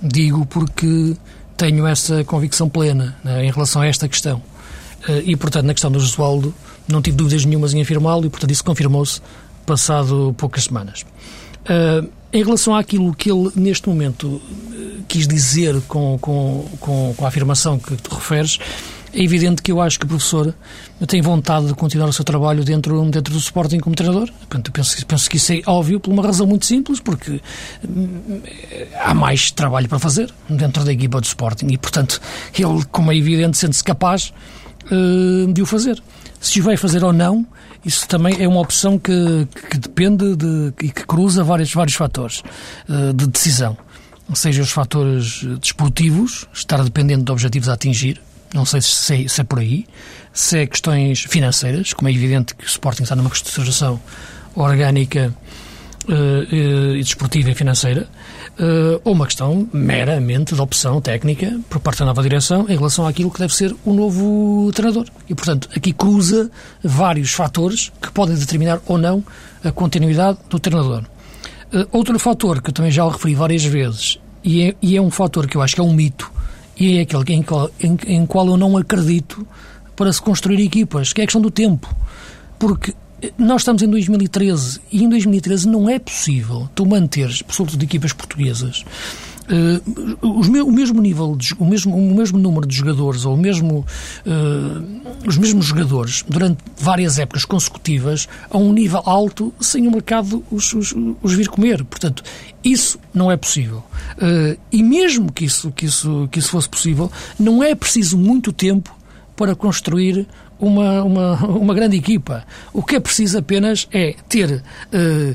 digo 0.01 0.45
porque 0.45 1.15
tenho 1.55 1.85
essa 1.85 2.23
convicção 2.23 2.69
plena 2.69 3.15
né, 3.23 3.45
em 3.45 3.51
relação 3.51 3.81
a 3.81 3.87
esta 3.87 4.07
questão. 4.07 4.37
Uh, 5.07 5.21
e 5.23 5.35
portanto, 5.35 5.65
na 5.65 5.73
questão 5.73 5.91
do 5.91 5.99
Josualdo, 5.99 6.53
não 6.87 7.01
tive 7.01 7.17
dúvidas 7.17 7.45
nenhumas 7.45 7.73
em 7.73 7.81
afirmá-lo 7.81 8.25
e 8.25 8.29
portanto 8.29 8.51
isso 8.51 8.63
confirmou-se 8.63 9.21
passado 9.65 10.33
poucas 10.37 10.63
semanas. 10.63 11.05
Uh, 11.69 12.10
em 12.32 12.43
relação 12.43 12.75
àquilo 12.75 13.13
que 13.15 13.32
ele, 13.32 13.51
neste 13.56 13.88
momento, 13.88 14.41
quis 15.08 15.27
dizer 15.27 15.82
com, 15.88 16.17
com, 16.19 16.65
com, 16.80 17.13
com 17.15 17.25
a 17.25 17.27
afirmação 17.27 17.80
que 17.80 17.95
te 17.95 18.13
referes, 18.13 18.60
é 19.13 19.23
evidente 19.23 19.62
que 19.62 19.71
eu 19.71 19.82
acho 19.82 19.97
que 19.97 20.06
o 20.06 20.08
professor 20.08 20.53
tem 21.08 21.21
vontade 21.21 21.67
de 21.67 21.73
continuar 21.73 22.08
o 22.08 22.13
seu 22.13 22.25
trabalho 22.25 22.63
dentro, 22.63 23.01
dentro 23.10 23.34
do 23.34 23.39
Sporting 23.39 23.80
como 23.80 23.95
treinador. 23.95 24.30
Portanto, 24.39 24.71
penso, 24.71 25.06
penso 25.06 25.30
que 25.30 25.38
isso 25.38 25.53
é 25.53 25.62
óbvio 25.65 25.99
por 25.99 26.12
uma 26.12 26.21
razão 26.21 26.45
muito 26.45 26.65
simples, 26.65 26.99
porque 26.99 27.41
hum, 27.88 28.41
há 28.99 29.13
mais 29.13 29.49
trabalho 29.49 29.88
para 29.88 29.97
fazer 29.97 30.32
dentro 30.49 30.84
da 30.84 30.91
equipa 30.91 31.19
do 31.21 31.25
Sporting 31.25 31.67
e, 31.67 31.77
portanto, 31.77 32.21
ele, 32.58 32.84
como 32.91 33.12
é 33.12 33.17
evidente, 33.17 33.58
sente-se 33.58 33.84
capaz 33.84 34.34
uh, 34.91 35.51
de 35.51 35.62
o 35.62 35.65
fazer. 35.65 36.01
Se 36.47 36.62
o 36.62 36.63
vai 36.63 36.77
fazer 36.77 37.03
ou 37.03 37.12
não, 37.12 37.45
isso 37.83 38.07
também 38.07 38.41
é 38.41 38.47
uma 38.47 38.62
opção 38.62 38.97
que, 38.97 39.45
que 39.69 39.77
depende 39.77 40.33
de, 40.33 40.73
e 40.81 40.89
que 40.89 41.05
cruza 41.05 41.43
vários, 41.43 41.73
vários 41.73 41.93
fatores 41.93 42.41
uh, 42.88 43.13
de 43.13 43.27
decisão. 43.27 43.77
Seja 44.33 44.62
os 44.62 44.71
fatores 44.71 45.43
desportivos, 45.60 46.47
estar 46.53 46.81
dependente 46.86 47.23
de 47.23 47.31
objetivos 47.33 47.67
a 47.67 47.73
atingir, 47.73 48.21
não 48.53 48.63
sei 48.63 48.79
se 48.79 49.13
é, 49.13 49.27
se 49.27 49.41
é, 49.41 49.43
por 49.43 49.60
aí, 49.60 49.86
se 50.31 50.60
é 50.60 50.65
questões 50.65 51.25
financeiras, 51.27 51.91
como 51.91 52.07
é 52.07 52.13
evidente 52.13 52.55
que 52.55 52.63
o 52.63 52.65
Sporting 52.65 53.03
está 53.03 53.13
numa 53.13 53.27
reestruturação 53.27 53.99
orgânica 54.55 55.36
e 56.09 57.01
desportiva 57.03 57.51
e 57.51 57.55
financeira, 57.55 58.07
ou 59.03 59.13
uma 59.13 59.25
questão 59.25 59.67
meramente 59.73 60.55
de 60.55 60.61
opção 60.61 61.01
técnica 61.01 61.59
por 61.69 61.79
parte 61.79 61.99
da 61.99 62.05
nova 62.05 62.21
direção 62.23 62.65
em 62.69 62.75
relação 62.75 63.05
àquilo 63.05 63.29
que 63.29 63.39
deve 63.39 63.53
ser 63.53 63.75
o 63.85 63.93
novo 63.93 64.71
treinador. 64.73 65.05
E, 65.29 65.35
portanto, 65.35 65.69
aqui 65.75 65.91
cruza 65.93 66.49
vários 66.83 67.31
fatores 67.31 67.91
que 68.01 68.11
podem 68.11 68.35
determinar 68.35 68.79
ou 68.87 68.97
não 68.97 69.23
a 69.63 69.71
continuidade 69.71 70.37
do 70.49 70.59
treinador. 70.59 71.03
Outro 71.91 72.17
fator 72.17 72.61
que 72.61 72.69
eu 72.69 72.73
também 72.73 72.91
já 72.91 73.05
o 73.05 73.09
referi 73.09 73.35
várias 73.35 73.63
vezes, 73.65 74.19
e 74.43 74.61
é, 74.63 74.75
e 74.81 74.95
é, 74.95 75.01
um 75.01 75.11
fator 75.11 75.47
que 75.47 75.57
eu 75.57 75.61
acho 75.61 75.75
que 75.75 75.81
é 75.81 75.83
um 75.83 75.93
mito, 75.93 76.31
e 76.79 76.97
é 76.97 77.01
aquele 77.01 77.33
em, 77.33 77.45
em, 77.81 77.97
em 78.15 78.25
qual 78.25 78.47
eu 78.47 78.55
não 78.55 78.77
acredito 78.77 79.45
para 79.95 80.13
se 80.13 80.21
construir 80.21 80.63
equipas, 80.63 81.11
que 81.11 81.21
é 81.21 81.23
a 81.23 81.27
questão 81.27 81.41
do 81.41 81.51
tempo. 81.51 81.93
Porque 82.57 82.91
eh, 82.91 82.95
nós 83.38 83.62
estamos 83.62 83.82
em 83.82 83.89
2013 83.89 84.80
e 84.91 85.03
em 85.03 85.10
2013 85.10 85.67
não 85.67 85.89
é 85.89 85.97
possível 85.97 86.69
tu 86.75 86.86
manteres, 86.86 87.43
sobretudo 87.49 87.80
de 87.80 87.86
equipas 87.86 88.13
portuguesas, 88.13 88.84
uh, 89.49 90.17
o 90.21 90.71
mesmo 90.71 91.01
nível, 91.01 91.36
de, 91.36 91.53
o, 91.58 91.65
mesmo, 91.65 91.95
o 91.95 92.15
mesmo 92.15 92.38
número 92.38 92.67
de 92.67 92.75
jogadores 92.75 93.25
ou 93.25 93.34
o 93.34 93.38
mesmo, 93.38 93.86
uh, 94.25 95.27
os 95.27 95.38
mesmos 95.38 95.65
jogadores 95.65 96.23
durante 96.27 96.60
várias 96.77 97.17
épocas 97.17 97.45
consecutivas 97.45 98.27
a 98.49 98.58
um 98.58 98.71
nível 98.71 99.01
alto 99.06 99.53
sem 99.60 99.88
o 99.88 99.91
mercado 99.91 100.43
os, 100.51 100.73
os, 100.73 100.93
os 101.21 101.34
vir 101.34 101.47
comer. 101.47 101.84
Portanto, 101.84 102.23
isso 102.63 102.99
não 103.13 103.32
é 103.32 103.38
possível. 103.38 103.84
Uh, 104.17 104.60
e 104.71 104.84
mesmo 104.84 105.32
que 105.32 105.45
isso, 105.45 105.71
que, 105.71 105.86
isso, 105.86 106.27
que 106.32 106.39
isso 106.39 106.49
fosse 106.49 106.69
possível, 106.69 107.12
não 107.39 107.63
é 107.63 107.73
preciso 107.73 108.17
muito 108.17 108.51
tempo 108.51 108.95
para 109.36 109.56
construir 109.56 110.27
uma, 110.59 111.03
uma, 111.03 111.33
uma 111.45 111.73
grande 111.73 111.97
equipa. 111.97 112.45
O 112.73 112.83
que 112.83 112.95
é 112.95 112.99
preciso 112.99 113.37
apenas 113.37 113.87
é 113.91 114.15
ter 114.27 114.51
uh, 114.51 115.31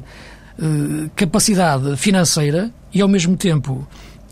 uh, 0.58 1.10
capacidade 1.14 1.96
financeira 1.96 2.70
e, 2.92 3.00
ao 3.00 3.08
mesmo 3.08 3.36
tempo, 3.36 3.86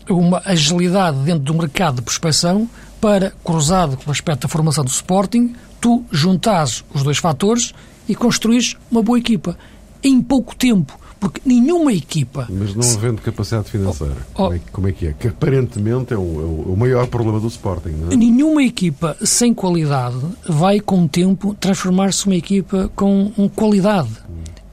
uma 0.09 0.41
agilidade 0.45 1.17
dentro 1.19 1.43
do 1.43 1.53
mercado 1.53 1.95
de 1.95 2.01
prospecção 2.01 2.69
para, 2.99 3.31
cruzado 3.43 3.97
com 3.97 4.09
o 4.09 4.11
aspecto 4.11 4.41
da 4.41 4.47
formação 4.47 4.83
do 4.83 4.89
Sporting, 4.89 5.55
tu 5.79 6.05
juntares 6.11 6.83
os 6.93 7.01
dois 7.03 7.17
fatores 7.17 7.73
e 8.07 8.13
construís 8.13 8.77
uma 8.91 9.01
boa 9.01 9.17
equipa 9.17 9.57
em 10.03 10.21
pouco 10.21 10.55
tempo. 10.55 10.99
Porque 11.21 11.39
nenhuma 11.45 11.93
equipa. 11.93 12.47
Mas 12.49 12.73
não 12.73 12.97
havendo 12.97 13.21
capacidade 13.21 13.69
financeira, 13.69 14.17
oh, 14.17 14.31
oh, 14.31 14.33
como, 14.33 14.53
é, 14.53 14.61
como, 14.71 14.87
é, 14.87 14.91
que 14.91 15.05
é? 15.05 15.13
Que 15.13 15.27
aparentemente 15.27 16.15
é 16.15 16.17
o, 16.17 16.19
é 16.19 16.71
o 16.71 16.75
maior 16.75 17.05
problema 17.05 17.39
do 17.39 17.47
Sporting, 17.47 17.89
não 17.89 18.11
é? 18.11 18.15
Nenhuma 18.15 18.63
equipa 18.63 19.15
sem 19.23 19.53
qualidade 19.53 20.17
vai, 20.49 20.79
com 20.79 21.05
o 21.05 21.07
tempo, 21.07 21.53
transformar-se 21.59 22.25
numa 22.25 22.35
equipa 22.35 22.89
com 22.95 23.31
um 23.37 23.47
qualidade. 23.47 24.09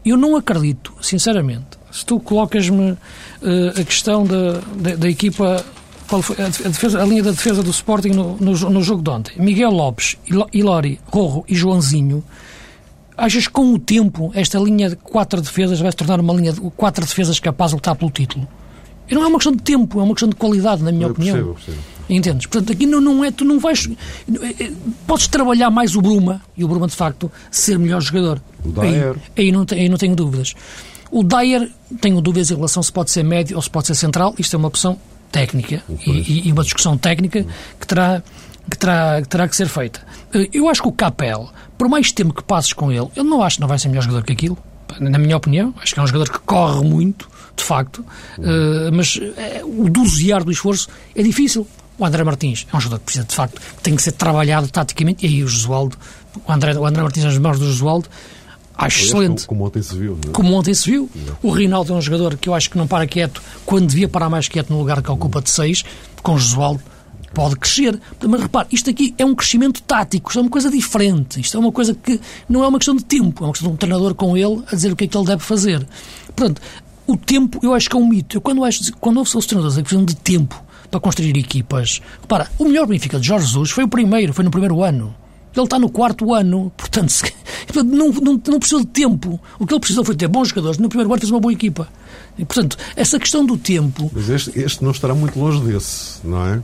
Eu 0.03 0.17
não 0.17 0.37
acredito, 0.37 0.95
sinceramente. 1.03 1.67
Se 1.93 2.07
tu 2.07 2.19
colocas-me 2.19 2.93
uh, 2.93 2.99
a 3.79 3.85
questão 3.85 4.25
da, 4.25 4.53
da, 4.75 4.97
da 4.97 5.09
equipa 5.11 5.63
qual 6.09 6.23
foi 6.23 6.43
a, 6.43 6.49
defesa, 6.49 7.03
a, 7.03 7.05
linha 7.05 7.23
da 7.23 7.31
defesa 7.31 7.63
do 7.63 7.71
Sporting 7.71 8.13
no, 8.13 8.39
no, 8.39 8.53
no, 8.53 8.83
jogo 8.83 9.03
de 9.03 9.11
ontem. 9.11 9.33
Miguel 9.37 9.71
Lopes, 9.71 10.17
Ilori, 10.55 10.99
Rorro 11.13 11.45
e 11.47 11.55
Joãozinho 11.55 12.25
Achas 13.18 13.48
que 13.48 13.52
com 13.52 13.74
o 13.74 13.78
tempo 13.81 14.31
esta 14.33 14.61
linha 14.61 14.90
de 14.90 14.96
quatro 14.96 15.40
defesas 15.40 15.81
vai 15.81 15.90
se 15.90 15.96
tornar 15.96 16.20
uma 16.20 16.33
linha 16.33 16.52
de 16.52 16.61
quatro 16.76 17.04
defesas 17.04 17.40
capaz 17.40 17.72
de 17.72 17.74
lutar 17.74 17.96
pelo 17.96 18.12
título? 18.12 18.46
E 19.11 19.14
não 19.14 19.24
é 19.24 19.26
uma 19.26 19.38
questão 19.38 19.52
de 19.52 19.62
tempo, 19.62 19.98
é 19.98 20.02
uma 20.04 20.14
questão 20.14 20.28
de 20.28 20.37
qualidade, 20.37 20.83
na 20.85 20.92
minha 20.92 21.07
eu 21.07 21.11
opinião. 21.11 21.35
Percebo, 21.35 21.54
percebo. 21.54 21.78
Entendes? 22.09 22.46
Portanto, 22.46 22.72
aqui 22.72 22.87
não, 22.87 23.00
não 23.00 23.24
é, 23.24 23.31
tu 23.31 23.44
não 23.44 23.59
vais. 23.59 23.88
É, 24.40 24.64
é, 24.64 24.72
podes 25.07 25.26
trabalhar 25.26 25.68
mais 25.70 25.96
o 25.96 26.00
Bruma, 26.00 26.40
e 26.57 26.64
o 26.64 26.68
Bruma, 26.68 26.87
de 26.87 26.94
facto, 26.94 27.31
ser 27.50 27.78
melhor 27.78 28.00
jogador. 28.00 28.40
O 28.64 28.70
Dyer. 28.70 29.16
Aí, 29.37 29.44
aí, 29.44 29.52
não, 29.52 29.66
aí 29.70 29.88
não 29.88 29.96
tenho 29.96 30.14
dúvidas. 30.14 30.54
O 31.11 31.24
Dyer, 31.24 31.70
tenho 32.00 32.20
dúvidas 32.20 32.50
em 32.50 32.54
relação 32.54 32.83
se 32.83 32.92
pode 32.92 33.11
ser 33.11 33.24
médio 33.24 33.57
ou 33.57 33.62
se 33.62 33.68
pode 33.68 33.87
ser 33.88 33.94
central. 33.94 34.35
Isto 34.38 34.54
é 34.54 34.59
uma 34.59 34.68
opção 34.68 34.98
técnica 35.31 35.83
e, 36.07 36.48
e, 36.48 36.52
uma 36.52 36.62
discussão 36.62 36.96
técnica 36.96 37.44
que 37.78 37.87
terá, 37.87 38.22
que, 38.70 38.78
terá, 38.78 39.20
que 39.22 39.28
terá 39.28 39.48
que 39.48 39.57
ser 39.57 39.68
feita. 39.68 40.00
Eh, 40.35 40.48
eu 40.52 40.68
acho 40.68 40.83
que 40.83 40.88
o 40.88 40.92
Capel 40.92 41.50
por 41.78 41.88
mais 41.88 42.11
tempo 42.11 42.35
que 42.35 42.42
passes 42.42 42.72
com 42.72 42.90
ele, 42.90 43.07
eu 43.14 43.22
não 43.22 43.40
acho 43.40 43.57
que 43.57 43.61
não 43.61 43.68
vai 43.68 43.78
ser 43.78 43.88
melhor 43.88 44.02
jogador 44.02 44.24
que 44.24 44.33
aquilo. 44.33 44.59
Na 44.98 45.18
minha 45.18 45.37
opinião, 45.37 45.72
acho 45.81 45.94
que 45.94 46.00
é 46.00 46.02
um 46.02 46.07
jogador 46.07 46.31
que 46.31 46.40
corre 46.40 46.85
muito, 46.85 47.31
de 47.54 47.62
facto, 47.62 47.98
uh, 47.98 48.92
mas 48.92 49.16
uh, 49.16 49.22
o 49.64 49.88
dosear 49.88 50.42
do 50.42 50.50
esforço 50.50 50.88
é 51.14 51.22
difícil. 51.22 51.66
O 51.96 52.04
André 52.04 52.24
Martins 52.24 52.66
é 52.72 52.76
um 52.76 52.81
jogador 52.81 53.00
que 53.00 53.04
precisa, 53.07 53.24
de 53.24 53.35
facto, 53.35 53.61
que 53.61 53.83
tem 53.83 53.94
que 53.94 54.02
ser 54.02 54.12
trabalhado 54.12 54.68
taticamente, 54.68 55.24
e 55.24 55.28
aí 55.28 55.44
o 55.44 55.48
Josualdo, 55.48 55.96
o 56.46 56.52
André, 56.52 56.76
o 56.76 56.87
André 56.87 57.02
Martins 57.02 57.24
nas 57.24 57.38
mãos 57.38 57.59
do 57.59 57.66
Josualdo, 57.66 58.09
acho 58.76 59.04
excelente. 59.04 59.46
Como 59.46 59.64
ontem 59.64 59.83
se 59.83 59.96
viu. 59.96 60.18
É? 60.26 60.31
Como 60.31 60.54
ontem 60.54 60.74
se 60.74 60.90
viu. 60.90 61.11
O 61.42 61.50
Rinaldo 61.50 61.92
é 61.92 61.96
um 61.96 62.00
jogador 62.00 62.37
que 62.37 62.48
eu 62.48 62.54
acho 62.54 62.70
que 62.70 62.78
não 62.78 62.87
para 62.87 63.07
quieto 63.07 63.42
quando 63.66 63.88
devia 63.88 64.09
parar 64.09 64.28
mais 64.28 64.48
quieto 64.48 64.70
no 64.70 64.78
lugar 64.78 65.02
que 65.02 65.11
ocupa 65.11 65.42
de 65.42 65.50
seis, 65.50 65.85
com 66.22 66.35
o 66.35 66.38
Josualdo 66.38 66.83
pode 67.33 67.57
crescer. 67.57 67.99
Mas 68.27 68.41
repare, 68.43 68.69
isto 68.71 68.91
aqui 68.91 69.14
é 69.19 69.25
um 69.25 69.35
crescimento 69.35 69.83
tático, 69.83 70.31
isto 70.31 70.38
é 70.38 70.43
uma 70.43 70.51
coisa 70.51 70.71
diferente. 70.71 71.41
Isto 71.41 71.57
é 71.57 71.61
uma 71.61 71.73
coisa 71.73 71.95
que 71.95 72.21
não 72.49 72.64
é 72.64 72.69
uma 72.69 72.79
questão 72.79 72.97
de 72.97 73.05
tempo, 73.05 73.45
é 73.45 73.47
uma 73.47 73.53
questão 73.53 73.71
de 73.71 73.75
um 73.75 73.77
treinador 73.77 74.14
com 74.14 74.37
ele 74.37 74.62
a 74.71 74.75
dizer 74.75 74.93
o 74.93 74.97
que 74.97 75.05
é 75.05 75.07
que 75.07 75.17
ele 75.17 75.27
deve 75.27 75.43
fazer. 75.43 75.87
Portanto, 76.35 76.61
o 77.07 77.17
tempo 77.17 77.59
eu 77.62 77.73
acho 77.75 77.88
que 77.88 77.97
é 77.97 77.99
um 77.99 78.07
mito. 78.09 78.37
Eu, 78.37 78.41
quando, 78.41 78.64
acho, 78.64 78.93
quando 78.95 79.19
ouço 79.19 79.38
os 79.38 79.47
treinadores 79.47 79.79
a 79.79 79.83
questão 79.83 80.05
de 80.05 80.14
tempo 80.14 80.62
para 80.91 81.01
construir 81.01 81.37
equipas, 81.37 82.01
repara, 82.21 82.51
o 82.59 82.64
melhor 82.64 82.87
Benfica 82.87 83.19
de 83.19 83.27
Jorge 83.27 83.47
Jesus 83.47 83.71
foi 83.71 83.85
o 83.85 83.88
primeiro, 83.88 84.33
foi 84.33 84.45
no 84.45 84.51
primeiro 84.51 84.83
ano. 84.83 85.14
Ele 85.55 85.64
está 85.64 85.79
no 85.79 85.91
quarto 85.91 86.35
ano, 86.35 86.71
portanto, 86.77 87.09
se, 87.09 87.25
não, 87.85 88.11
não, 88.11 88.41
não 88.47 88.59
precisou 88.59 88.81
de 88.81 88.87
tempo. 88.87 89.41
O 89.59 89.67
que 89.67 89.73
ele 89.73 89.81
precisou 89.81 90.05
foi 90.05 90.14
ter 90.14 90.29
bons 90.29 90.49
jogadores. 90.49 90.79
No 90.79 90.88
primeiro 90.88 91.11
ano 91.11 91.19
fez 91.19 91.31
uma 91.31 91.41
boa 91.41 91.53
equipa. 91.53 91.88
E, 92.38 92.45
portanto, 92.45 92.77
essa 92.95 93.19
questão 93.19 93.45
do 93.45 93.57
tempo. 93.57 94.11
Mas 94.14 94.29
este, 94.29 94.59
este 94.59 94.85
não 94.85 94.93
estará 94.93 95.14
muito 95.14 95.38
longe 95.38 95.61
desse, 95.61 96.21
não 96.25 96.47
é? 96.47 96.62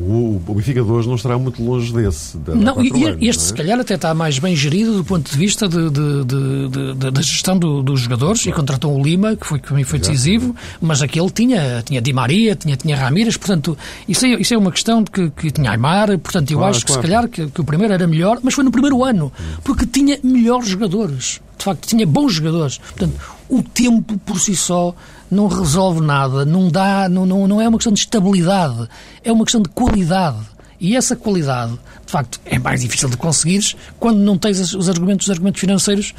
O, 0.00 0.40
o 0.46 0.54
Benfica 0.54 0.82
de 0.82 0.90
hoje 0.90 1.08
não 1.08 1.16
estará 1.16 1.36
muito 1.38 1.62
longe 1.62 1.92
desse. 1.92 2.38
não, 2.46 2.82
e, 2.82 3.04
anos, 3.04 3.18
este, 3.20 3.42
é? 3.42 3.46
se 3.46 3.54
calhar, 3.54 3.80
até 3.80 3.94
está 3.94 4.14
mais 4.14 4.38
bem 4.38 4.54
gerido 4.54 4.96
do 4.96 5.04
ponto 5.04 5.28
de 5.30 5.36
vista 5.36 5.68
de, 5.68 5.90
de, 5.90 6.24
de, 6.24 7.10
da 7.10 7.20
gestão 7.20 7.58
do, 7.58 7.82
dos 7.82 8.00
jogadores 8.02 8.42
claro. 8.42 8.56
e 8.56 8.60
contratou 8.60 8.96
o 8.96 9.02
Lima, 9.02 9.34
que 9.34 9.46
foi, 9.46 9.58
que 9.58 9.68
também 9.68 9.84
foi 9.84 9.98
decisivo, 9.98 10.54
mas 10.80 11.02
aquele 11.02 11.30
tinha, 11.30 11.82
tinha 11.84 12.00
Di 12.00 12.12
Maria, 12.12 12.54
tinha, 12.54 12.76
tinha 12.76 12.96
Ramírez, 12.96 13.36
portanto, 13.36 13.76
isso 14.08 14.24
é, 14.24 14.40
isso 14.40 14.54
é 14.54 14.58
uma 14.58 14.70
questão 14.70 15.02
de 15.02 15.10
que, 15.10 15.30
que 15.30 15.50
tinha 15.50 15.70
Aymar, 15.70 16.16
portanto, 16.18 16.50
eu 16.50 16.58
claro, 16.58 16.70
acho 16.70 16.80
que 16.80 16.92
claro. 16.92 17.02
se 17.02 17.08
calhar 17.08 17.28
que, 17.28 17.46
que, 17.48 17.60
o 17.60 17.64
primeiro 17.64 17.92
era 17.92 18.06
melhor, 18.06 18.38
mas 18.42 18.54
foi 18.54 18.62
no 18.62 18.70
primeiro 18.70 19.02
ano, 19.02 19.32
porque 19.64 19.84
tinha 19.84 20.18
melhores 20.22 20.68
jogadores, 20.68 21.40
de 21.58 21.64
facto, 21.64 21.86
tinha 21.86 22.06
bons 22.06 22.34
jogadores. 22.34 22.78
Portanto, 22.78 23.14
o 23.48 23.62
tempo 23.62 24.18
por 24.18 24.38
si 24.38 24.54
só 24.54 24.94
não 25.30 25.46
resolve 25.46 26.00
nada, 26.00 26.44
não 26.44 26.68
dá, 26.68 27.08
não, 27.08 27.26
não, 27.26 27.46
não 27.46 27.60
é 27.60 27.68
uma 27.68 27.78
questão 27.78 27.92
de 27.92 28.00
estabilidade, 28.00 28.88
é 29.22 29.32
uma 29.32 29.44
questão 29.44 29.60
de 29.60 29.68
qualidade. 29.68 30.38
E 30.80 30.96
essa 30.96 31.16
qualidade, 31.16 31.72
de 32.06 32.12
facto, 32.12 32.40
é 32.44 32.58
mais 32.58 32.82
difícil 32.82 33.08
de 33.08 33.16
conseguires 33.16 33.74
quando 33.98 34.18
não 34.18 34.38
tens 34.38 34.74
os 34.74 34.88
argumentos, 34.88 35.26
os 35.26 35.30
argumentos 35.30 35.60
financeiros 35.60 36.14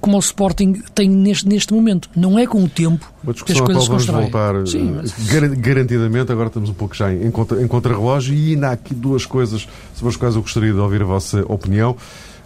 como 0.00 0.16
o 0.16 0.20
Sporting 0.20 0.74
tem 0.94 1.08
neste, 1.08 1.46
neste 1.48 1.72
momento. 1.72 2.08
Não 2.14 2.38
é 2.38 2.46
com 2.46 2.62
o 2.62 2.68
tempo 2.68 3.12
que 3.44 3.52
as 3.52 3.60
coisas 3.60 3.84
se 3.84 3.90
constroem. 3.90 4.22
voltar 4.22 4.66
Sim, 4.66 4.96
mas... 4.96 5.12
garantidamente, 5.58 6.30
agora 6.30 6.48
estamos 6.48 6.70
um 6.70 6.74
pouco 6.74 6.94
já 6.94 7.12
em, 7.12 7.30
contra, 7.30 7.60
em 7.62 7.66
contra-relógio 7.66 8.34
e 8.34 8.54
ainda 8.54 8.68
há 8.68 8.72
aqui 8.72 8.94
duas 8.94 9.26
coisas 9.26 9.68
sobre 9.94 10.10
as 10.10 10.16
quais 10.16 10.34
eu 10.34 10.42
gostaria 10.42 10.72
de 10.72 10.78
ouvir 10.78 11.02
a 11.02 11.04
vossa 11.04 11.44
opinião. 11.48 11.96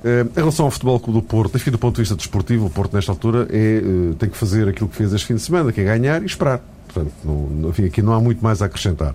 Eh, 0.04 0.26
em 0.30 0.38
relação 0.38 0.66
ao 0.66 0.70
Futebol 0.70 1.00
Clube 1.00 1.20
do 1.20 1.26
Porto, 1.26 1.56
enfim, 1.56 1.70
do 1.70 1.78
ponto 1.78 1.96
de 1.96 2.02
vista 2.02 2.14
desportivo, 2.14 2.66
o 2.66 2.70
Porto, 2.70 2.94
nesta 2.94 3.12
altura, 3.12 3.46
é, 3.50 3.78
eh, 3.78 4.14
tem 4.18 4.28
que 4.28 4.36
fazer 4.36 4.68
aquilo 4.68 4.88
que 4.88 4.96
fez 4.96 5.12
este 5.12 5.26
fim 5.26 5.34
de 5.34 5.40
semana, 5.40 5.72
que 5.72 5.80
é 5.80 5.84
ganhar 5.84 6.22
e 6.22 6.26
esperar. 6.26 6.60
Portanto, 6.86 7.12
não, 7.24 7.70
enfim, 7.70 7.84
aqui 7.86 8.02
não 8.02 8.12
há 8.12 8.20
muito 8.20 8.42
mais 8.42 8.62
a 8.62 8.66
acrescentar. 8.66 9.14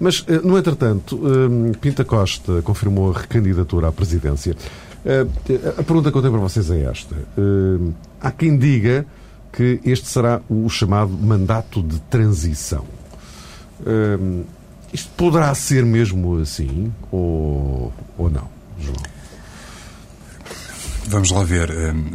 Mas, 0.00 0.24
eh, 0.26 0.40
no 0.42 0.58
entretanto, 0.58 1.20
Pinta 1.80 2.04
Costa 2.04 2.62
confirmou 2.62 3.12
a 3.12 3.18
recandidatura 3.20 3.88
à 3.88 3.92
presidência. 3.92 4.56
A 5.78 5.82
pergunta 5.82 6.10
que 6.10 6.16
eu 6.16 6.22
tenho 6.22 6.32
para 6.32 6.42
vocês 6.42 6.70
é 6.70 6.80
esta. 6.80 7.14
Há 8.20 8.30
quem 8.30 8.56
diga 8.56 9.06
que 9.52 9.78
este 9.84 10.08
será 10.08 10.40
o 10.48 10.68
chamado 10.68 11.10
mandato 11.10 11.82
de 11.82 12.00
transição. 12.00 12.84
Isto 14.92 15.10
poderá 15.16 15.54
ser 15.54 15.84
mesmo 15.84 16.38
assim 16.38 16.90
ou, 17.12 17.92
ou 18.16 18.30
não, 18.30 18.48
João? 18.80 19.13
Vamos 21.06 21.30
lá 21.30 21.44
ver. 21.44 21.70
Um, 21.70 22.12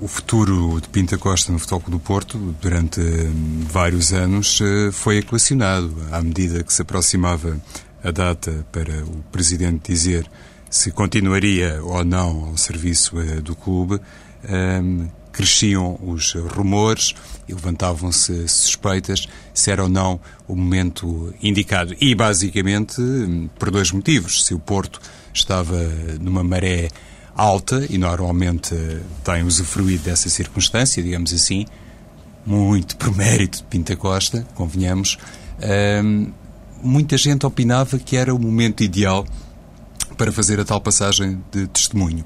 o 0.00 0.08
futuro 0.08 0.80
de 0.80 0.88
Pinta 0.88 1.18
Costa 1.18 1.52
no 1.52 1.58
Futebol 1.58 1.82
do 1.88 1.98
Porto, 2.00 2.38
durante 2.60 3.00
um, 3.00 3.60
vários 3.68 4.12
anos, 4.12 4.58
uh, 4.60 4.90
foi 4.90 5.18
equacionado. 5.18 5.94
À 6.10 6.20
medida 6.22 6.62
que 6.62 6.72
se 6.72 6.82
aproximava 6.82 7.60
a 8.02 8.10
data 8.10 8.66
para 8.72 9.04
o 9.04 9.22
Presidente 9.30 9.92
dizer 9.92 10.28
se 10.70 10.90
continuaria 10.90 11.80
ou 11.82 12.02
não 12.04 12.46
ao 12.46 12.56
serviço 12.56 13.18
uh, 13.18 13.42
do 13.42 13.54
clube, 13.54 14.00
um, 14.48 15.08
cresciam 15.30 15.98
os 16.02 16.32
rumores 16.32 17.14
e 17.46 17.52
levantavam-se 17.52 18.48
suspeitas 18.48 19.28
se 19.52 19.70
era 19.70 19.82
ou 19.82 19.88
não 19.88 20.18
o 20.48 20.56
momento 20.56 21.34
indicado. 21.42 21.94
E, 22.00 22.14
basicamente, 22.14 23.00
hum, 23.00 23.48
por 23.58 23.70
dois 23.70 23.92
motivos. 23.92 24.44
Se 24.44 24.54
o 24.54 24.58
Porto 24.58 25.00
estava 25.34 25.78
numa 26.18 26.42
maré 26.42 26.88
alta 27.36 27.86
e 27.88 27.98
normalmente 27.98 28.74
tem 29.24 29.42
usufruído 29.42 30.04
dessa 30.04 30.28
circunstância, 30.28 31.02
digamos 31.02 31.32
assim, 31.32 31.66
muito 32.44 32.96
por 32.96 33.14
mérito 33.16 33.58
de 33.58 33.64
Pinta 33.64 33.96
Costa, 33.96 34.46
convenhamos. 34.54 35.18
Um, 36.04 36.32
muita 36.82 37.16
gente 37.16 37.46
opinava 37.46 37.98
que 37.98 38.16
era 38.16 38.34
o 38.34 38.38
momento 38.38 38.82
ideal 38.82 39.24
para 40.16 40.32
fazer 40.32 40.60
a 40.60 40.64
tal 40.64 40.80
passagem 40.80 41.42
de 41.50 41.66
testemunho. 41.68 42.24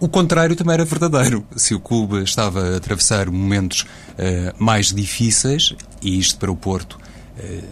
O 0.00 0.08
contrário 0.08 0.56
também 0.56 0.74
era 0.74 0.84
verdadeiro. 0.84 1.46
Se 1.56 1.74
o 1.74 1.80
clube 1.80 2.22
estava 2.22 2.74
a 2.74 2.76
atravessar 2.76 3.30
momentos 3.30 3.82
uh, 3.82 4.54
mais 4.58 4.92
difíceis, 4.92 5.74
e 6.02 6.18
isto 6.18 6.38
para 6.38 6.50
o 6.50 6.56
Porto, 6.56 6.98
uh, 7.38 7.64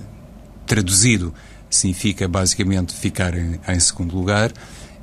traduzido, 0.66 1.34
significa 1.68 2.28
basicamente 2.28 2.94
ficar 2.94 3.36
em, 3.36 3.58
em 3.66 3.80
segundo 3.80 4.14
lugar, 4.14 4.52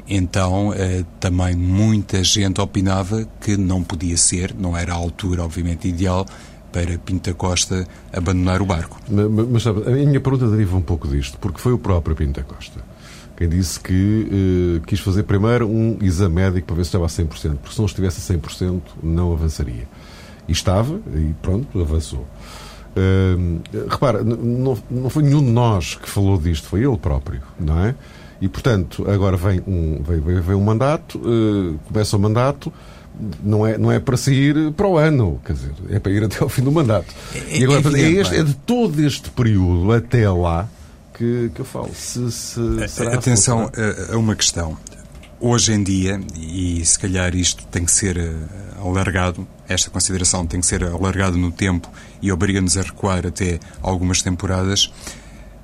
então, 0.09 0.73
eh, 0.73 1.05
também 1.19 1.55
muita 1.55 2.23
gente 2.23 2.59
opinava 2.59 3.27
que 3.39 3.55
não 3.55 3.83
podia 3.83 4.17
ser, 4.17 4.55
não 4.57 4.75
era 4.75 4.93
a 4.93 4.95
altura, 4.95 5.43
obviamente, 5.43 5.87
ideal 5.87 6.25
para 6.71 6.97
Pinta 6.97 7.33
Costa 7.33 7.87
abandonar 8.11 8.61
o 8.61 8.65
barco. 8.65 8.99
Mas, 9.07 9.47
mas 9.47 9.63
sabe, 9.63 9.83
a 9.87 9.91
minha 9.91 10.19
pergunta 10.19 10.47
deriva 10.49 10.75
um 10.75 10.81
pouco 10.81 11.07
disto, 11.07 11.37
porque 11.39 11.59
foi 11.59 11.73
o 11.73 11.77
próprio 11.77 12.15
Pinta 12.15 12.43
Costa 12.43 12.81
quem 13.39 13.47
disse 13.47 13.79
que 13.79 14.27
eh, 14.29 14.81
quis 14.85 14.99
fazer 14.99 15.23
primeiro 15.23 15.65
um 15.65 15.97
exame 16.01 16.35
médico 16.35 16.67
para 16.67 16.75
ver 16.75 16.83
se 16.83 16.89
estava 16.89 17.05
a 17.05 17.07
100%, 17.07 17.55
porque 17.55 17.73
se 17.73 17.79
não 17.79 17.85
estivesse 17.85 18.33
a 18.33 18.35
100% 18.35 18.81
não 19.01 19.31
avançaria. 19.31 19.87
E 20.45 20.51
estava, 20.51 20.99
e 21.15 21.33
pronto, 21.41 21.79
avançou. 21.79 22.27
Uh, 22.97 23.61
repara, 23.87 24.23
não, 24.25 24.77
não 24.91 25.09
foi 25.09 25.23
nenhum 25.23 25.39
de 25.39 25.51
nós 25.51 25.95
que 25.95 26.09
falou 26.09 26.37
disto, 26.37 26.67
foi 26.67 26.83
ele 26.83 26.97
próprio, 26.97 27.41
não 27.57 27.79
é? 27.79 27.95
E, 28.41 28.47
portanto, 28.47 29.09
agora 29.09 29.35
vem 29.35 29.61
um, 29.67 30.01
vem, 30.01 30.19
vem, 30.19 30.39
vem 30.39 30.55
um 30.55 30.63
mandato, 30.63 31.17
uh, 31.19 31.77
começa 31.87 32.15
o 32.15 32.19
mandato, 32.19 32.71
não 33.43 33.67
é, 33.67 33.77
não 33.77 33.91
é 33.91 33.99
para 33.99 34.15
sair 34.15 34.71
para 34.71 34.87
o 34.87 34.97
ano, 34.97 35.41
quer 35.43 35.53
dizer, 35.53 35.71
é 35.89 35.99
para 35.99 36.11
ir 36.11 36.23
até 36.23 36.41
ao 36.41 36.49
fim 36.49 36.61
do 36.61 36.71
mandato. 36.71 37.13
É, 37.35 37.57
e 37.57 37.63
agora, 37.63 37.97
é, 37.97 38.01
é, 38.01 38.11
este, 38.11 38.35
é 38.37 38.43
de 38.43 38.53
todo 38.53 38.99
este 39.01 39.29
período 39.31 39.91
até 39.91 40.29
lá 40.29 40.69
que, 41.13 41.51
que 41.53 41.59
eu 41.59 41.65
falo. 41.65 41.91
Se, 41.93 42.31
se, 42.31 42.87
será 42.87 43.15
Atenção 43.15 43.69
a, 43.75 44.13
a 44.13 44.17
uma 44.17 44.35
questão. 44.35 44.77
hoje 45.39 45.73
em 45.73 45.83
dia, 45.83 46.19
e 46.37 46.83
se 46.85 46.97
calhar 46.97 47.35
isto 47.35 47.65
tem 47.67 47.83
que 47.83 47.91
ser 47.91 48.17
eh, 48.17 48.33
alargado, 48.81 49.45
esta 49.67 49.89
consideração 49.89 50.45
tem 50.45 50.61
que 50.61 50.65
ser 50.65 50.83
alargada 50.83 51.35
no 51.35 51.51
tempo 51.51 51.91
e 52.21 52.31
obriga-nos 52.31 52.77
a 52.77 52.81
recuar 52.81 53.25
até 53.25 53.59
algumas 53.81 54.21
temporadas, 54.21 54.91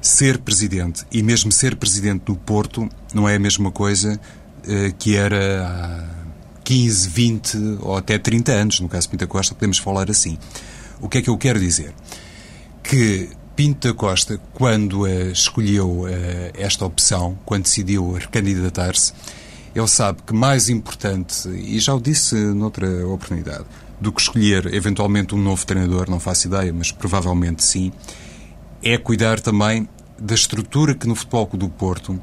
ser 0.05 0.37
presidente 0.37 1.03
e 1.11 1.23
mesmo 1.23 1.51
ser 1.51 1.75
presidente 1.75 2.25
do 2.25 2.35
Porto 2.35 2.87
não 3.11 3.27
é 3.27 3.35
a 3.35 3.39
mesma 3.39 3.71
coisa 3.71 4.13
uh, 4.59 4.93
que 4.99 5.15
era 5.15 5.67
há 5.67 6.63
15, 6.63 7.09
20 7.09 7.57
ou 7.81 7.97
até 7.97 8.19
30 8.19 8.51
anos, 8.51 8.79
no 8.79 8.87
caso 8.87 9.07
de 9.07 9.11
Pinta 9.11 9.25
Costa, 9.25 9.55
podemos 9.55 9.79
falar 9.79 10.11
assim. 10.11 10.37
O 11.01 11.09
que 11.09 11.17
é 11.17 11.21
que 11.23 11.29
eu 11.29 11.37
quero 11.39 11.59
dizer? 11.59 11.91
Que 12.83 13.29
Pinto 13.55 13.87
da 13.87 13.95
Costa, 13.95 14.39
quando 14.53 15.05
uh, 15.05 15.31
escolheu 15.31 16.01
uh, 16.01 16.07
esta 16.53 16.85
opção, 16.85 17.35
quando 17.43 17.63
decidiu 17.63 18.11
recandidatar-se, 18.11 19.11
ele 19.73 19.87
sabe 19.87 20.21
que 20.21 20.35
mais 20.35 20.69
importante, 20.69 21.49
e 21.49 21.79
já 21.79 21.95
o 21.95 21.99
disse 21.99 22.35
noutra 22.35 23.07
oportunidade, 23.07 23.65
do 23.99 24.11
que 24.11 24.21
escolher 24.21 24.71
eventualmente 24.71 25.33
um 25.33 25.39
novo 25.39 25.65
treinador, 25.65 26.11
não 26.11 26.19
faço 26.19 26.45
ideia, 26.45 26.71
mas 26.71 26.91
provavelmente 26.91 27.63
sim, 27.63 27.91
é 28.83 28.99
cuidar 28.99 29.39
também 29.39 29.89
da 30.19 30.35
estrutura 30.35 30.95
que 30.95 31.07
no 31.07 31.15
Futebol 31.15 31.49
do 31.53 31.69
Porto, 31.69 32.19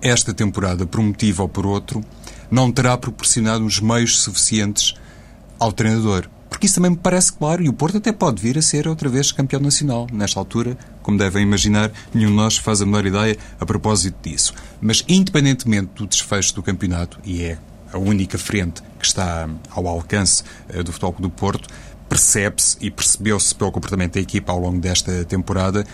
esta 0.00 0.32
temporada, 0.32 0.86
por 0.86 1.00
um 1.00 1.08
motivo 1.08 1.42
ou 1.42 1.48
por 1.48 1.66
outro, 1.66 2.02
não 2.50 2.70
terá 2.72 2.96
proporcionado 2.96 3.64
os 3.64 3.80
meios 3.80 4.20
suficientes 4.20 4.94
ao 5.58 5.72
treinador 5.72 6.28
porque 6.48 6.66
isso 6.66 6.76
também 6.76 6.90
me 6.90 6.96
parece 6.96 7.32
claro 7.32 7.62
e 7.62 7.68
o 7.68 7.72
Porto 7.72 7.98
até 7.98 8.10
pode 8.10 8.42
vir 8.42 8.58
a 8.58 8.62
ser 8.62 8.88
outra 8.88 9.08
vez 9.08 9.30
campeão 9.30 9.60
nacional. 9.60 10.08
Nesta 10.12 10.40
altura, 10.40 10.76
como 11.02 11.16
devem 11.16 11.42
imaginar, 11.42 11.92
nenhum 12.12 12.30
de 12.30 12.36
nós 12.36 12.56
faz 12.56 12.82
a 12.82 12.86
menor 12.86 13.06
ideia 13.06 13.36
a 13.60 13.66
propósito 13.66 14.16
disso. 14.28 14.52
Mas, 14.80 15.04
independentemente 15.06 15.92
do 15.94 16.06
desfecho 16.06 16.54
do 16.54 16.62
campeonato, 16.62 17.20
e 17.24 17.42
é 17.44 17.58
a 17.92 17.98
única 17.98 18.36
frente 18.38 18.82
que 18.98 19.06
está 19.06 19.48
ao 19.70 19.86
alcance 19.86 20.42
uh, 20.74 20.82
do 20.82 20.92
Futebol 20.92 21.14
do 21.20 21.30
Porto, 21.30 21.68
percebe-se 22.08 22.76
e 22.80 22.90
percebeu-se 22.90 23.54
pelo 23.54 23.70
comportamento 23.70 24.14
da 24.14 24.20
equipa 24.20 24.50
ao 24.50 24.58
longo 24.58 24.80
desta 24.80 25.24
temporada 25.26 25.86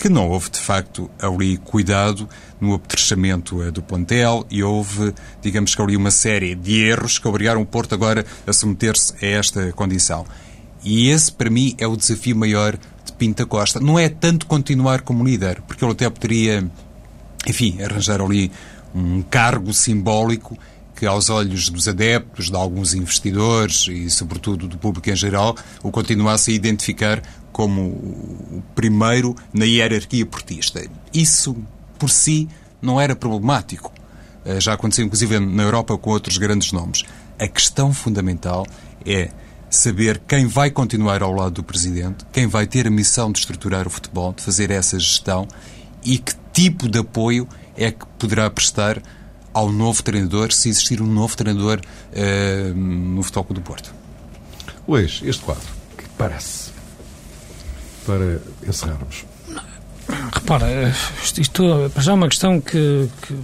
que 0.00 0.08
não 0.08 0.30
houve, 0.30 0.48
de 0.48 0.58
facto, 0.58 1.10
ali 1.20 1.58
cuidado 1.58 2.26
no 2.58 2.72
apetrechamento 2.72 3.60
uh, 3.60 3.70
do 3.70 3.82
plantel 3.82 4.46
e 4.50 4.62
houve, 4.62 5.12
digamos 5.42 5.74
que 5.74 5.82
ali 5.82 5.94
uma 5.94 6.10
série 6.10 6.54
de 6.54 6.82
erros 6.82 7.18
que 7.18 7.28
obrigaram 7.28 7.60
o 7.60 7.66
Porto 7.66 7.94
agora 7.94 8.24
a 8.46 8.52
submeter-se 8.52 9.14
a 9.22 9.28
esta 9.28 9.72
condição. 9.72 10.24
E 10.82 11.10
esse, 11.10 11.30
para 11.30 11.50
mim, 11.50 11.74
é 11.76 11.86
o 11.86 11.96
desafio 11.96 12.34
maior 12.34 12.78
de 13.04 13.12
Pinta 13.12 13.44
Costa. 13.44 13.78
Não 13.78 13.98
é 13.98 14.08
tanto 14.08 14.46
continuar 14.46 15.02
como 15.02 15.22
líder, 15.22 15.60
porque 15.66 15.84
ele 15.84 15.92
até 15.92 16.08
poderia, 16.08 16.66
enfim, 17.46 17.82
arranjar 17.82 18.22
ali 18.22 18.50
um 18.94 19.20
cargo 19.20 19.74
simbólico 19.74 20.58
que, 20.96 21.04
aos 21.04 21.28
olhos 21.28 21.68
dos 21.68 21.86
adeptos, 21.86 22.50
de 22.50 22.56
alguns 22.56 22.94
investidores 22.94 23.86
e, 23.88 24.08
sobretudo, 24.08 24.66
do 24.66 24.78
público 24.78 25.10
em 25.10 25.16
geral, 25.16 25.54
o 25.82 25.90
continuasse 25.90 26.50
a 26.50 26.54
identificar 26.54 27.22
como 27.60 27.82
o 27.82 28.62
primeiro 28.74 29.36
na 29.52 29.66
hierarquia 29.66 30.24
portista. 30.24 30.82
Isso, 31.12 31.54
por 31.98 32.08
si, 32.08 32.48
não 32.80 32.98
era 32.98 33.14
problemático. 33.14 33.92
Eh, 34.46 34.58
já 34.58 34.72
aconteceu, 34.72 35.04
inclusive, 35.04 35.38
na 35.38 35.64
Europa 35.64 35.98
com 35.98 36.08
outros 36.08 36.38
grandes 36.38 36.72
nomes. 36.72 37.04
A 37.38 37.46
questão 37.46 37.92
fundamental 37.92 38.66
é 39.04 39.28
saber 39.68 40.22
quem 40.26 40.46
vai 40.46 40.70
continuar 40.70 41.22
ao 41.22 41.34
lado 41.34 41.56
do 41.56 41.62
Presidente, 41.62 42.24
quem 42.32 42.46
vai 42.46 42.66
ter 42.66 42.86
a 42.86 42.90
missão 42.90 43.30
de 43.30 43.40
estruturar 43.40 43.86
o 43.86 43.90
futebol, 43.90 44.32
de 44.32 44.42
fazer 44.42 44.70
essa 44.70 44.98
gestão 44.98 45.46
e 46.02 46.16
que 46.16 46.32
tipo 46.54 46.88
de 46.88 47.00
apoio 47.00 47.46
é 47.76 47.90
que 47.90 48.06
poderá 48.18 48.48
prestar 48.48 49.02
ao 49.52 49.70
novo 49.70 50.02
treinador, 50.02 50.50
se 50.50 50.70
existir 50.70 51.02
um 51.02 51.06
novo 51.06 51.36
treinador 51.36 51.78
uh, 51.78 52.74
no 52.74 53.22
Futebol 53.22 53.54
do 53.54 53.60
Porto. 53.60 53.92
Luís, 54.88 55.20
este 55.22 55.44
quadro, 55.44 55.68
que 55.98 56.04
parece? 56.16 56.69
Para 58.10 58.40
encerrarmos? 58.66 59.24
Repara, 60.32 60.92
isto, 61.22 61.40
isto 61.40 61.92
já 61.98 62.12
é 62.12 62.14
uma 62.14 62.28
questão 62.28 62.60
que, 62.60 63.08
que, 63.22 63.34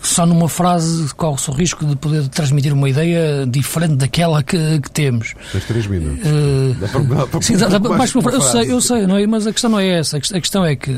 só 0.00 0.24
numa 0.24 0.48
frase 0.48 1.12
corre-se 1.14 1.50
o 1.50 1.52
risco 1.52 1.84
de 1.84 1.96
poder 1.96 2.26
transmitir 2.28 2.72
uma 2.72 2.88
ideia 2.88 3.46
diferente 3.46 3.96
daquela 3.96 4.42
que, 4.42 4.80
que 4.80 4.90
temos. 4.90 5.34
Tens 5.52 5.64
três 5.64 5.86
minutos. 5.86 6.26
Uh, 6.26 6.74
dá 6.80 6.88
para, 6.88 7.00
dá 7.02 7.26
para, 7.26 7.42
sim, 7.42 7.56
dá, 7.56 7.68
dá, 7.68 7.78
mais, 7.78 8.14
eu 8.14 8.40
sei, 8.40 8.72
eu 8.72 8.80
sei, 8.80 9.06
não 9.06 9.18
é, 9.18 9.26
mas 9.26 9.46
a 9.46 9.52
questão 9.52 9.70
não 9.70 9.80
é 9.80 9.98
essa. 9.98 10.16
A 10.16 10.20
questão 10.40 10.64
é 10.64 10.74
que 10.74 10.90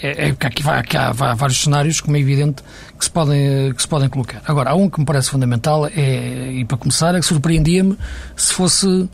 é, 0.00 0.28
é 0.28 0.32
que 0.32 0.46
aqui, 0.46 0.62
aqui 0.68 0.96
há, 0.96 1.08
há, 1.08 1.34
vários 1.34 1.60
cenários, 1.60 2.00
como 2.00 2.16
é 2.16 2.20
evidente, 2.20 2.62
que 2.96 3.04
se, 3.04 3.10
podem, 3.10 3.72
que 3.72 3.82
se 3.82 3.88
podem 3.88 4.08
colocar. 4.08 4.42
Agora, 4.46 4.70
há 4.70 4.74
um 4.74 4.88
que 4.88 5.00
me 5.00 5.06
parece 5.06 5.30
fundamental, 5.30 5.86
é, 5.86 6.52
e 6.52 6.64
para 6.64 6.76
começar, 6.76 7.14
é 7.14 7.20
que 7.20 7.26
surpreendia-me 7.26 7.96
se 8.36 8.52
fosse 8.52 9.08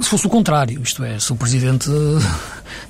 se 0.00 0.08
fosse 0.08 0.26
o 0.26 0.30
contrário, 0.30 0.80
isto 0.82 1.02
é, 1.02 1.18
se 1.18 1.32
o 1.32 1.36
Presidente 1.36 1.90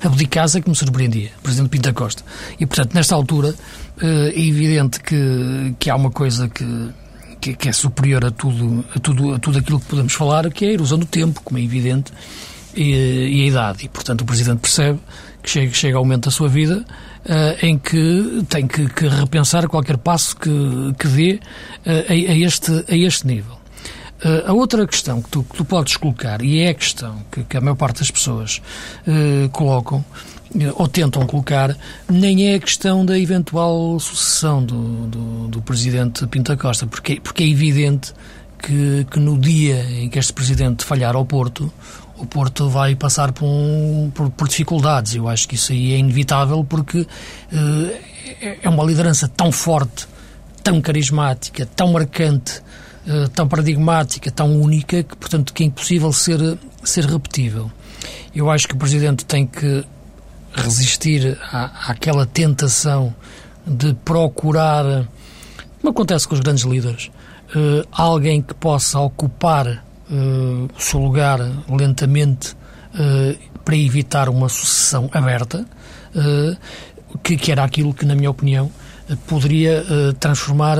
abdicasse 0.01 0.57
é 0.57 0.61
que 0.61 0.69
me 0.69 0.75
surpreendia, 0.75 1.31
o 1.39 1.41
Presidente 1.41 1.69
Pinta 1.69 1.93
Costa. 1.93 2.23
E, 2.59 2.65
portanto, 2.65 2.93
nesta 2.93 3.15
altura, 3.15 3.55
eh, 4.01 4.33
é 4.35 4.39
evidente 4.39 4.99
que, 4.99 5.75
que 5.79 5.89
há 5.89 5.95
uma 5.95 6.11
coisa 6.11 6.47
que, 6.47 6.89
que, 7.41 7.53
que, 7.55 7.69
é 7.69 7.73
superior 7.73 8.23
a 8.25 8.31
tudo, 8.31 8.85
a, 8.95 8.99
tudo, 8.99 9.33
a 9.33 9.39
tudo 9.39 9.57
aquilo 9.57 9.79
que 9.79 9.87
podemos 9.87 10.13
falar, 10.13 10.51
que 10.51 10.65
é 10.65 10.69
a 10.69 10.71
erosão 10.71 10.99
do 10.99 11.05
tempo, 11.05 11.41
como 11.43 11.57
é 11.57 11.63
evidente, 11.63 12.11
e, 12.75 12.91
e 12.91 13.43
a 13.43 13.47
idade. 13.47 13.85
E, 13.85 13.89
portanto, 13.89 14.21
o 14.21 14.25
Presidente 14.25 14.59
percebe 14.59 14.99
que 15.41 15.49
chega, 15.49 15.73
chega 15.73 15.97
ao 15.97 16.03
momento 16.03 16.25
da 16.25 16.31
sua 16.31 16.47
vida 16.47 16.85
uh, 17.25 17.65
em 17.65 17.77
que 17.77 18.43
tem 18.49 18.67
que, 18.67 18.87
que, 18.87 19.07
repensar 19.07 19.67
qualquer 19.67 19.97
passo 19.97 20.35
que, 20.37 20.49
que 20.97 21.07
dê 21.07 21.39
uh, 21.85 21.89
a, 22.07 22.13
a, 22.13 22.37
este, 22.37 22.71
a 22.87 22.95
este 22.95 23.27
nível. 23.27 23.62
Uh, 24.23 24.49
a 24.49 24.53
outra 24.53 24.87
questão 24.87 25.21
que 25.21 25.29
tu, 25.29 25.43
que 25.43 25.57
tu, 25.57 25.65
podes 25.65 25.97
colocar, 25.97 26.41
e 26.41 26.61
é 26.61 26.69
a 26.69 26.73
questão 26.73 27.17
que, 27.29 27.43
que 27.43 27.57
a 27.57 27.61
maior 27.61 27.75
parte 27.75 27.99
das 27.99 28.09
pessoas 28.09 28.61
uh, 29.05 29.49
colocam, 29.49 29.97
uh, 29.97 30.73
ou 30.75 30.87
tentam 30.87 31.27
colocar, 31.27 31.75
nem 32.09 32.47
é 32.47 32.55
a 32.55 32.59
questão 32.59 33.05
da 33.05 33.19
eventual 33.19 33.99
sucessão 33.99 34.63
do, 34.63 35.07
do, 35.07 35.47
do 35.49 35.61
Presidente 35.61 36.25
Pinta 36.27 36.55
Costa, 36.55 36.87
porque, 36.87 37.19
porque 37.19 37.43
é 37.43 37.47
evidente 37.49 38.13
que, 38.59 39.05
que 39.11 39.19
no 39.19 39.37
dia 39.37 39.83
em 39.91 40.07
que 40.07 40.17
este 40.17 40.31
Presidente 40.31 40.85
falhar 40.85 41.17
ao 41.17 41.25
Porto, 41.25 41.69
o 42.15 42.25
Porto 42.25 42.69
vai 42.69 42.95
passar 42.95 43.33
por, 43.33 43.45
um, 43.45 44.09
por, 44.15 44.29
por, 44.29 44.47
dificuldades. 44.47 45.15
Eu 45.15 45.27
acho 45.27 45.45
que 45.49 45.55
isso 45.55 45.73
aí 45.73 45.91
é 45.91 45.97
inevitável 45.97 46.63
porque 46.63 47.05
é, 48.41 48.59
é 48.63 48.69
uma 48.69 48.85
liderança 48.85 49.27
tão 49.27 49.51
forte, 49.51 50.07
tão 50.63 50.79
carismática, 50.79 51.65
tão 51.65 51.91
marcante 51.91 52.61
eh, 53.05 53.27
tão 53.33 53.47
paradigmática, 53.47 54.31
tão 54.31 54.61
única, 54.61 55.03
que, 55.03 55.15
portanto, 55.17 55.53
que 55.53 55.63
é 55.63 55.65
impossível 55.65 56.13
ser, 56.13 56.57
ser 56.85 57.03
repetível. 57.05 57.69
Eu 58.33 58.49
acho 58.49 58.65
que 58.65 58.75
o 58.75 58.77
Presidente 58.77 59.25
tem 59.25 59.45
que 59.45 59.83
resistir 60.53 61.37
à, 61.51 61.91
àquela 61.91 62.25
tentação 62.25 63.13
de 63.67 63.93
procurar, 64.05 64.85
como 65.81 65.91
acontece 65.91 66.25
com 66.25 66.33
os 66.33 66.39
grandes 66.39 66.63
líderes, 66.63 67.11
uh, 67.53 67.85
alguém 67.91 68.41
que 68.41 68.53
possa 68.53 68.99
ocupar 68.99 69.67
uh, 69.67 70.69
o 70.77 70.81
seu 70.81 71.01
lugar 71.01 71.39
lentamente 71.69 72.53
uh, 72.53 73.37
para 73.65 73.75
evitar 73.75 74.29
uma 74.29 74.47
sucessão 74.47 75.09
aberta, 75.13 75.65
que, 77.23 77.35
que, 77.37 77.51
era 77.51 77.63
aquilo 77.63 77.93
que, 77.93 78.05
na 78.05 78.13
minha 78.13 78.29
opinião, 78.29 78.69
poderia 79.25 79.83
transformar, 80.19 80.77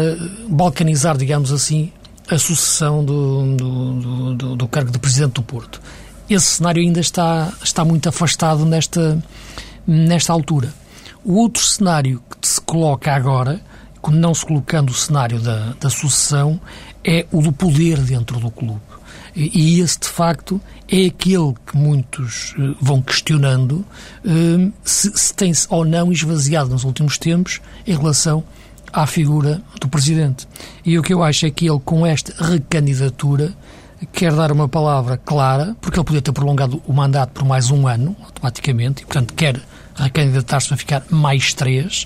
balcanizar, 0.48 1.18
digamos 1.18 1.52
assim, 1.52 1.92
a 2.30 2.38
sucessão 2.38 3.04
do, 3.04 3.56
do, 3.56 4.34
do, 4.36 4.56
do, 4.56 4.68
cargo 4.68 4.92
de 4.92 5.00
Presidente 5.00 5.34
do 5.34 5.44
Porto. 5.44 5.82
Esse 6.30 6.46
cenário 6.46 6.82
ainda 6.82 7.00
está, 7.00 7.52
está 7.64 7.84
muito 7.84 8.08
afastado 8.08 8.66
nesta, 8.66 9.22
nesta 9.86 10.32
altura. 10.32 10.74
O 11.24 11.36
outro 11.36 11.64
cenário 11.64 12.22
que 12.42 12.48
se 12.48 12.62
coloca 12.62 13.14
agora, 13.14 13.62
não 14.12 14.34
se 14.34 14.46
colocando 14.46 14.90
o 14.90 14.94
cenário 14.94 15.40
da, 15.40 15.74
da 15.80 15.90
sucessão, 15.90 16.60
é 17.04 17.26
o 17.32 17.42
do 17.42 17.52
poder 17.52 18.00
dentro 18.00 18.40
do 18.40 18.52
clube. 18.52 18.82
E, 19.36 19.78
e 19.78 19.82
esse, 19.82 20.00
de 20.00 20.08
facto, 20.08 20.62
é 20.88 21.06
aquele 21.06 21.54
que 21.66 21.76
muitos 21.76 22.54
uh, 22.54 22.76
vão 22.80 23.02
questionando 23.02 23.86
uh, 24.26 24.74
se, 24.84 25.12
se 25.16 25.34
tem-se 25.34 25.68
ou 25.70 25.84
não 25.84 26.12
esvaziado 26.12 26.70
nos 26.70 26.84
últimos 26.84 27.18
tempos 27.18 27.60
em 27.86 27.96
relação 27.96 28.44
à 28.94 29.08
figura 29.08 29.62
do 29.82 29.88
Presidente. 29.88 30.48
E 30.86 30.98
o 31.00 31.02
que 31.02 31.14
eu 31.14 31.24
acho 31.24 31.46
é 31.46 31.52
que 31.52 31.68
ele, 31.68 31.80
com 31.84 32.06
esta 32.06 32.34
recandidatura, 32.44 33.54
quer 34.12 34.34
dar 34.34 34.52
uma 34.52 34.70
palavra 34.70 35.18
clara, 35.18 35.76
porque 35.82 35.98
ele 35.98 36.06
podia 36.06 36.22
ter 36.22 36.32
prolongado 36.32 36.82
o 36.86 36.94
mandato 36.94 37.32
por 37.32 37.46
mais 37.46 37.72
um 37.72 37.88
ano, 37.88 38.16
automaticamente, 38.24 39.02
e, 39.02 39.06
portanto, 39.06 39.34
quer 39.34 39.60
recandidatar-se 39.96 40.68
para 40.68 40.78
ficar 40.78 41.04
mais 41.10 41.54
três, 41.54 42.06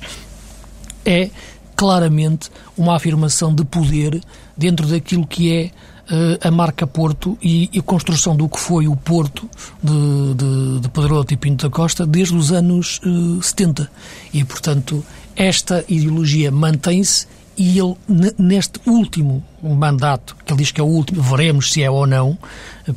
é 1.05 1.29
claramente 1.75 2.49
uma 2.77 2.95
afirmação 2.95 3.53
de 3.53 3.63
poder 3.63 4.21
dentro 4.55 4.87
daquilo 4.87 5.25
que 5.27 5.53
é 5.53 5.71
uh, 6.11 6.47
a 6.47 6.51
marca 6.51 6.87
Porto 6.87 7.37
e, 7.41 7.69
a 7.77 7.81
construção 7.81 8.35
do 8.35 8.49
que 8.49 8.59
foi 8.59 8.87
o 8.87 8.95
Porto 8.95 9.49
de, 9.81 10.33
de, 10.33 10.79
de 10.81 11.33
e 11.33 11.37
Pinto 11.37 11.69
da 11.69 11.73
Costa 11.73 12.05
desde 12.05 12.35
os 12.35 12.51
anos 12.51 12.99
uh, 13.05 13.39
eh, 13.39 13.43
70. 13.43 13.89
E, 14.33 14.43
portanto, 14.43 15.05
esta 15.37 15.85
ideologia 15.87 16.51
mantém-se 16.51 17.27
e 17.57 17.79
ele, 17.79 17.95
neste 18.37 18.79
último 18.87 19.43
mandato, 19.63 20.35
que 20.45 20.53
ele 20.53 20.59
diz 20.59 20.71
que 20.71 20.79
é 20.79 20.83
o 20.83 20.87
último, 20.87 21.21
veremos 21.23 21.71
se 21.71 21.81
é 21.81 21.89
ou 21.89 22.05
não, 22.05 22.37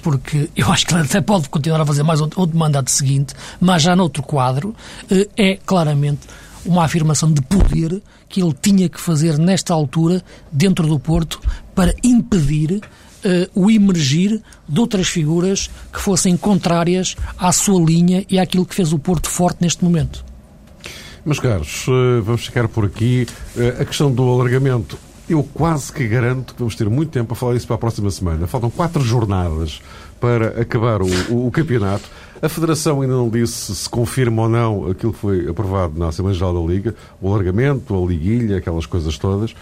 porque 0.02 0.50
eu 0.54 0.70
acho 0.70 0.86
que 0.86 0.92
ele 0.92 1.02
até 1.02 1.20
pode 1.20 1.48
continuar 1.48 1.80
a 1.80 1.86
fazer 1.86 2.02
mais 2.02 2.20
outro 2.20 2.50
mandato 2.52 2.90
seguinte, 2.90 3.34
mas 3.58 3.82
já 3.82 3.96
noutro 3.96 4.22
quadro, 4.22 4.74
eh, 5.10 5.28
é 5.36 5.56
claramente 5.64 6.20
uma 6.64 6.84
afirmação 6.84 7.32
de 7.32 7.40
poder 7.40 8.02
que 8.28 8.42
ele 8.42 8.54
tinha 8.60 8.86
que 8.88 9.00
fazer 9.00 9.38
nesta 9.38 9.72
altura, 9.72 10.22
dentro 10.52 10.86
do 10.86 10.98
Porto, 10.98 11.40
para 11.74 11.94
impedir 12.02 12.80
Uh, 13.22 13.44
o 13.54 13.70
emergir 13.70 14.40
de 14.66 14.80
outras 14.80 15.06
figuras 15.06 15.68
que 15.92 16.00
fossem 16.00 16.38
contrárias 16.38 17.16
à 17.36 17.52
sua 17.52 17.78
linha 17.78 18.24
e 18.30 18.38
àquilo 18.38 18.64
que 18.64 18.74
fez 18.74 18.94
o 18.94 18.98
Porto 18.98 19.28
forte 19.28 19.58
neste 19.60 19.84
momento. 19.84 20.24
Meus 21.24 21.38
caros, 21.38 21.86
uh, 21.88 22.22
vamos 22.22 22.46
ficar 22.46 22.68
por 22.68 22.84
aqui. 22.84 23.26
Uh, 23.56 23.82
a 23.82 23.84
questão 23.84 24.10
do 24.10 24.22
alargamento, 24.22 24.98
eu 25.28 25.42
quase 25.42 25.92
que 25.92 26.06
garanto 26.08 26.54
que 26.54 26.58
vamos 26.58 26.74
ter 26.74 26.88
muito 26.88 27.10
tempo 27.10 27.32
a 27.32 27.36
falar 27.36 27.54
isso 27.54 27.66
para 27.66 27.76
a 27.76 27.78
próxima 27.78 28.10
semana. 28.10 28.46
Faltam 28.46 28.70
quatro 28.70 29.02
jornadas 29.02 29.80
para 30.18 30.60
acabar 30.60 31.02
o, 31.02 31.08
o, 31.28 31.46
o 31.46 31.50
campeonato. 31.50 32.04
A 32.42 32.48
Federação 32.48 33.02
ainda 33.02 33.14
não 33.14 33.28
disse 33.28 33.74
se 33.74 33.88
confirma 33.88 34.42
ou 34.42 34.48
não 34.48 34.90
aquilo 34.90 35.12
que 35.12 35.18
foi 35.18 35.48
aprovado 35.48 35.98
na 35.98 36.08
Assembleia 36.08 36.36
Geral 36.36 36.54
da 36.54 36.72
Liga, 36.72 36.94
o 37.20 37.28
alargamento, 37.28 37.94
a 37.94 38.06
liguilha, 38.06 38.56
aquelas 38.56 38.86
coisas 38.86 39.18
todas. 39.18 39.54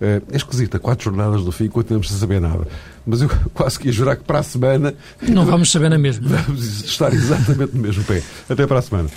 É 0.00 0.20
esquisita, 0.32 0.78
quatro 0.78 1.04
jornadas 1.04 1.42
do 1.42 1.50
fim, 1.50 1.68
continuamos 1.68 2.08
sem 2.08 2.18
saber 2.18 2.40
nada. 2.40 2.66
Mas 3.06 3.22
eu 3.22 3.30
quase 3.54 3.78
que 3.78 3.86
ia 3.86 3.92
jurar 3.92 4.16
que 4.16 4.24
para 4.24 4.40
a 4.40 4.42
semana. 4.42 4.92
Não 5.22 5.46
vamos 5.46 5.70
saber 5.70 5.88
na 5.88 5.98
mesma. 5.98 6.28
Vamos 6.46 6.84
estar 6.84 7.12
exatamente 7.14 7.74
no 7.74 7.82
mesmo 7.82 8.04
pé. 8.04 8.22
Até 8.48 8.66
para 8.66 8.80
a 8.80 8.82
semana. 8.82 9.08